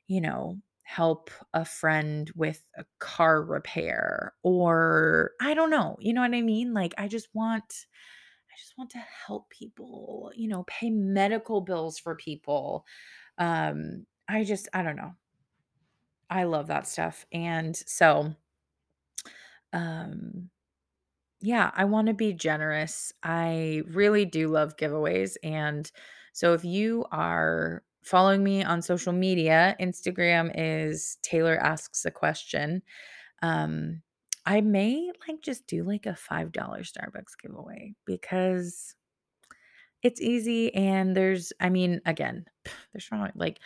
you 0.07 0.21
know, 0.21 0.59
help 0.83 1.31
a 1.53 1.65
friend 1.65 2.31
with 2.35 2.67
a 2.77 2.85
car 2.99 3.43
repair, 3.43 4.35
or 4.43 5.31
I 5.41 5.53
don't 5.55 5.69
know, 5.71 5.97
you 5.99 6.13
know 6.13 6.21
what 6.21 6.35
I 6.35 6.41
mean? 6.41 6.73
Like, 6.73 6.93
I 6.97 7.07
just 7.07 7.29
want 7.35 7.87
I 8.51 8.55
just 8.59 8.77
want 8.77 8.91
to 8.91 8.99
help 9.27 9.49
people, 9.49 10.31
you 10.35 10.47
know, 10.47 10.63
pay 10.65 10.89
medical 10.91 11.61
bills 11.61 11.99
for 11.99 12.15
people. 12.15 12.85
Um, 13.39 14.05
I 14.29 14.43
just 14.43 14.69
I 14.73 14.83
don't 14.83 14.95
know. 14.97 15.13
I 16.29 16.43
love 16.43 16.67
that 16.67 16.85
stuff, 16.87 17.25
and 17.31 17.75
so 17.75 18.35
um 19.71 20.49
yeah, 21.41 21.71
I 21.75 21.85
wanna 21.85 22.13
be 22.13 22.33
generous. 22.33 23.13
I 23.23 23.83
really 23.87 24.25
do 24.25 24.49
love 24.49 24.77
giveaways, 24.77 25.37
and 25.43 25.91
so 26.33 26.53
if 26.53 26.65
you 26.65 27.05
are 27.11 27.83
following 28.03 28.43
me 28.43 28.63
on 28.63 28.81
social 28.81 29.13
media, 29.13 29.75
Instagram 29.79 30.51
is 30.55 31.17
Tayler 31.23 31.57
Asks 31.59 32.05
a 32.05 32.11
Question. 32.11 32.81
Um, 33.41 34.01
I 34.45 34.61
may, 34.61 35.11
like, 35.27 35.41
just 35.41 35.67
do, 35.67 35.83
like, 35.83 36.05
a 36.05 36.15
$5 36.15 36.51
Starbucks 36.51 37.37
giveaway 37.41 37.95
because 38.05 38.95
it's 40.01 40.21
easy 40.21 40.73
and 40.75 41.15
there's 41.15 41.53
I 41.59 41.69
mean, 41.69 42.01
again, 42.05 42.45
there's 42.93 43.05
probably, 43.07 43.31
like, 43.35 43.59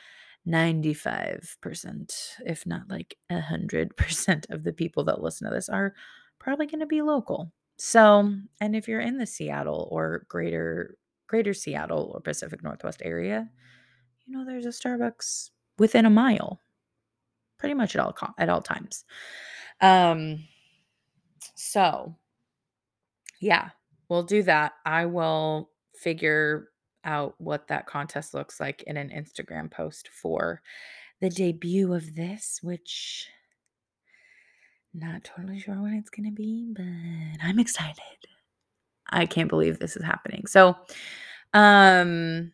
95%, 0.47 2.37
if 2.45 2.65
not, 2.65 2.83
like, 2.89 3.17
a 3.29 3.41
100% 3.41 4.49
of 4.51 4.63
the 4.63 4.73
people 4.73 5.03
that 5.05 5.21
listen 5.21 5.47
to 5.47 5.53
this 5.53 5.69
are 5.69 5.93
probably 6.39 6.67
gonna 6.67 6.85
be 6.85 7.01
local. 7.01 7.51
So 7.77 8.33
and 8.61 8.75
if 8.75 8.87
you're 8.87 9.01
in 9.01 9.17
the 9.17 9.25
Seattle 9.27 9.87
or 9.91 10.25
greater 10.29 10.97
greater 11.27 11.53
Seattle 11.53 12.11
or 12.13 12.21
Pacific 12.21 12.63
Northwest 12.63 13.01
area, 13.03 13.49
you 14.25 14.37
know, 14.37 14.45
there's 14.45 14.65
a 14.65 14.69
Starbucks 14.69 15.51
within 15.77 16.05
a 16.05 16.09
mile, 16.09 16.59
pretty 17.57 17.75
much 17.75 17.95
at 17.95 18.01
all 18.01 18.15
at 18.37 18.49
all 18.49 18.61
times. 18.61 19.05
Um, 19.81 20.43
so, 21.55 22.15
yeah, 23.39 23.69
we'll 24.09 24.23
do 24.23 24.43
that. 24.43 24.73
I 24.85 25.05
will 25.05 25.69
figure 25.95 26.69
out 27.03 27.35
what 27.37 27.67
that 27.67 27.85
contest 27.85 28.33
looks 28.33 28.59
like 28.59 28.83
in 28.83 28.97
an 28.97 29.09
Instagram 29.09 29.71
post 29.71 30.09
for 30.09 30.61
the 31.21 31.29
debut 31.29 31.93
of 31.93 32.15
this, 32.15 32.59
which 32.61 33.27
not 34.93 35.23
totally 35.23 35.59
sure 35.59 35.81
when 35.81 35.93
it's 35.93 36.09
gonna 36.09 36.31
be, 36.31 36.67
but 36.75 36.83
I'm 37.43 37.59
excited. 37.59 38.27
I 39.09 39.25
can't 39.25 39.49
believe 39.49 39.79
this 39.79 39.95
is 39.95 40.03
happening. 40.03 40.45
So, 40.47 40.75
um, 41.53 42.51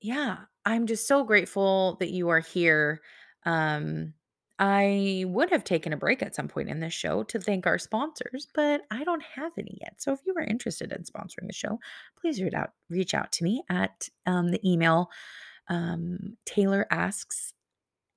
yeah, 0.00 0.38
I'm 0.64 0.86
just 0.86 1.06
so 1.06 1.24
grateful 1.24 1.96
that 2.00 2.10
you 2.10 2.28
are 2.28 2.40
here. 2.40 3.00
Um, 3.44 4.14
I 4.58 5.24
would 5.26 5.50
have 5.50 5.64
taken 5.64 5.94
a 5.94 5.96
break 5.96 6.22
at 6.22 6.34
some 6.34 6.46
point 6.46 6.68
in 6.68 6.80
this 6.80 6.92
show 6.92 7.22
to 7.24 7.40
thank 7.40 7.66
our 7.66 7.78
sponsors, 7.78 8.46
but 8.54 8.82
I 8.90 9.04
don't 9.04 9.22
have 9.22 9.52
any 9.56 9.78
yet. 9.80 9.94
So 10.02 10.12
if 10.12 10.20
you 10.26 10.34
are 10.36 10.42
interested 10.42 10.92
in 10.92 11.04
sponsoring 11.04 11.46
the 11.46 11.54
show, 11.54 11.78
please 12.20 12.42
reach 12.42 12.52
out 12.52 12.72
reach 12.90 13.14
out 13.14 13.32
to 13.32 13.44
me 13.44 13.62
at 13.70 14.08
um, 14.26 14.50
the 14.50 14.60
email 14.70 15.08
um, 15.68 16.36
Tayler 16.44 16.84
asks 16.90 17.54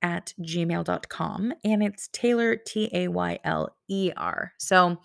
at 0.04 0.34
gmail.com 0.42 1.54
and 1.64 1.82
it's 1.82 2.10
Tayler 2.10 2.64
T 2.66 2.90
A 2.94 3.08
Y 3.08 3.40
L 3.44 3.76
E 3.90 4.12
R. 4.16 4.52
So 4.60 4.98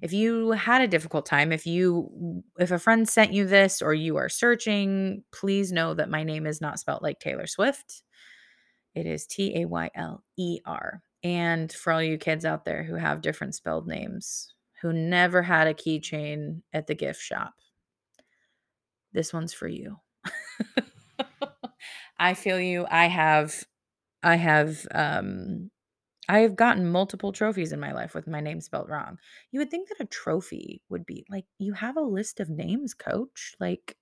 if 0.00 0.12
you 0.12 0.52
had 0.52 0.80
a 0.80 0.88
difficult 0.88 1.26
time, 1.26 1.52
if 1.52 1.66
you 1.66 2.42
if 2.58 2.70
a 2.70 2.78
friend 2.78 3.08
sent 3.08 3.32
you 3.32 3.46
this 3.46 3.82
or 3.82 3.94
you 3.94 4.16
are 4.16 4.30
searching, 4.30 5.22
please 5.32 5.70
know 5.70 5.94
that 5.94 6.10
my 6.10 6.24
name 6.24 6.46
is 6.46 6.60
not 6.60 6.80
spelled 6.80 7.02
like 7.02 7.20
Taylor 7.20 7.46
Swift. 7.46 8.02
It 8.94 9.06
is 9.06 9.26
T 9.26 9.60
A 9.60 9.66
Y 9.66 9.90
L 9.94 10.24
E 10.38 10.60
R. 10.64 11.02
And 11.22 11.70
for 11.70 11.92
all 11.92 12.02
you 12.02 12.18
kids 12.18 12.44
out 12.44 12.64
there 12.64 12.82
who 12.82 12.94
have 12.94 13.20
different 13.20 13.54
spelled 13.54 13.86
names, 13.86 14.54
who 14.80 14.92
never 14.92 15.42
had 15.42 15.66
a 15.66 15.74
keychain 15.74 16.62
at 16.72 16.86
the 16.86 16.94
gift 16.94 17.20
shop, 17.20 17.54
this 19.12 19.32
one's 19.32 19.52
for 19.52 19.68
you. 19.68 19.98
I 22.18 22.34
feel 22.34 22.60
you. 22.60 22.86
I 22.90 23.06
have 23.06 23.64
I 24.26 24.36
have 24.36 24.86
um 24.94 25.70
I 26.28 26.40
have 26.40 26.56
gotten 26.56 26.90
multiple 26.90 27.32
trophies 27.32 27.72
in 27.72 27.78
my 27.78 27.92
life 27.92 28.14
with 28.14 28.26
my 28.26 28.40
name 28.40 28.60
spelled 28.60 28.90
wrong. 28.90 29.18
You 29.52 29.60
would 29.60 29.70
think 29.70 29.88
that 29.88 30.00
a 30.00 30.06
trophy 30.06 30.82
would 30.88 31.06
be 31.06 31.24
like, 31.30 31.44
you 31.58 31.72
have 31.72 31.96
a 31.96 32.00
list 32.00 32.40
of 32.40 32.50
names, 32.50 32.94
coach. 32.94 33.54
Like, 33.60 33.96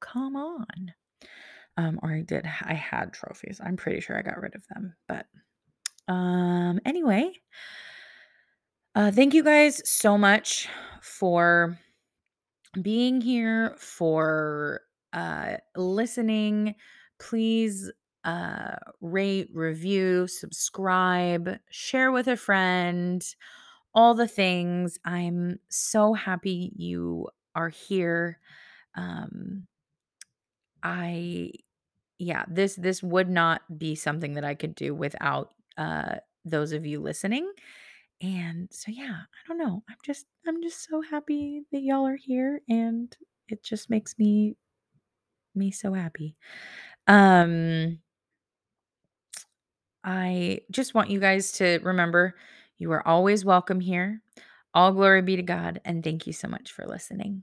come 0.00 0.34
on. 0.34 0.92
Um, 1.76 2.00
or 2.02 2.12
I 2.12 2.22
did, 2.22 2.44
I 2.44 2.74
had 2.74 3.12
trophies. 3.12 3.60
I'm 3.64 3.76
pretty 3.76 4.00
sure 4.00 4.18
I 4.18 4.22
got 4.22 4.40
rid 4.40 4.56
of 4.56 4.66
them. 4.66 4.96
But 5.06 5.26
um, 6.12 6.80
anyway, 6.84 7.30
uh, 8.96 9.12
thank 9.12 9.32
you 9.32 9.44
guys 9.44 9.80
so 9.88 10.18
much 10.18 10.68
for 11.02 11.78
being 12.82 13.20
here, 13.20 13.76
for 13.78 14.80
uh, 15.12 15.58
listening. 15.76 16.74
Please 17.20 17.92
uh, 18.28 18.76
rate, 19.00 19.48
review, 19.54 20.28
subscribe, 20.28 21.58
share 21.70 22.12
with 22.12 22.28
a 22.28 22.36
friend, 22.36 23.24
all 23.94 24.14
the 24.14 24.28
things. 24.28 24.98
I'm 25.04 25.58
so 25.70 26.14
happy 26.14 26.72
you 26.76 27.28
are 27.54 27.70
here. 27.70 28.40
Um, 28.96 29.66
I 30.82 31.52
yeah, 32.18 32.44
this 32.48 32.76
this 32.76 33.02
would 33.02 33.28
not 33.30 33.62
be 33.78 33.94
something 33.94 34.34
that 34.34 34.44
I 34.44 34.54
could 34.54 34.74
do 34.74 34.94
without 34.94 35.52
uh 35.76 36.16
those 36.44 36.72
of 36.72 36.86
you 36.86 37.00
listening. 37.00 37.50
And 38.22 38.68
so 38.72 38.90
yeah, 38.92 39.22
I 39.22 39.48
don't 39.48 39.58
know. 39.58 39.82
I'm 39.88 39.96
just 40.04 40.26
I'm 40.46 40.62
just 40.62 40.88
so 40.88 41.02
happy 41.02 41.62
that 41.72 41.82
y'all 41.82 42.06
are 42.06 42.16
here 42.16 42.62
and 42.68 43.16
it 43.48 43.62
just 43.64 43.90
makes 43.90 44.18
me 44.18 44.56
me 45.54 45.70
so 45.70 45.92
happy. 45.94 46.36
Um 47.06 48.00
I 50.08 50.62
just 50.70 50.94
want 50.94 51.10
you 51.10 51.20
guys 51.20 51.52
to 51.52 51.80
remember 51.82 52.34
you 52.78 52.90
are 52.92 53.06
always 53.06 53.44
welcome 53.44 53.78
here. 53.78 54.22
All 54.72 54.92
glory 54.92 55.20
be 55.20 55.36
to 55.36 55.42
God 55.42 55.82
and 55.84 56.02
thank 56.02 56.26
you 56.26 56.32
so 56.32 56.48
much 56.48 56.72
for 56.72 56.86
listening. 56.86 57.42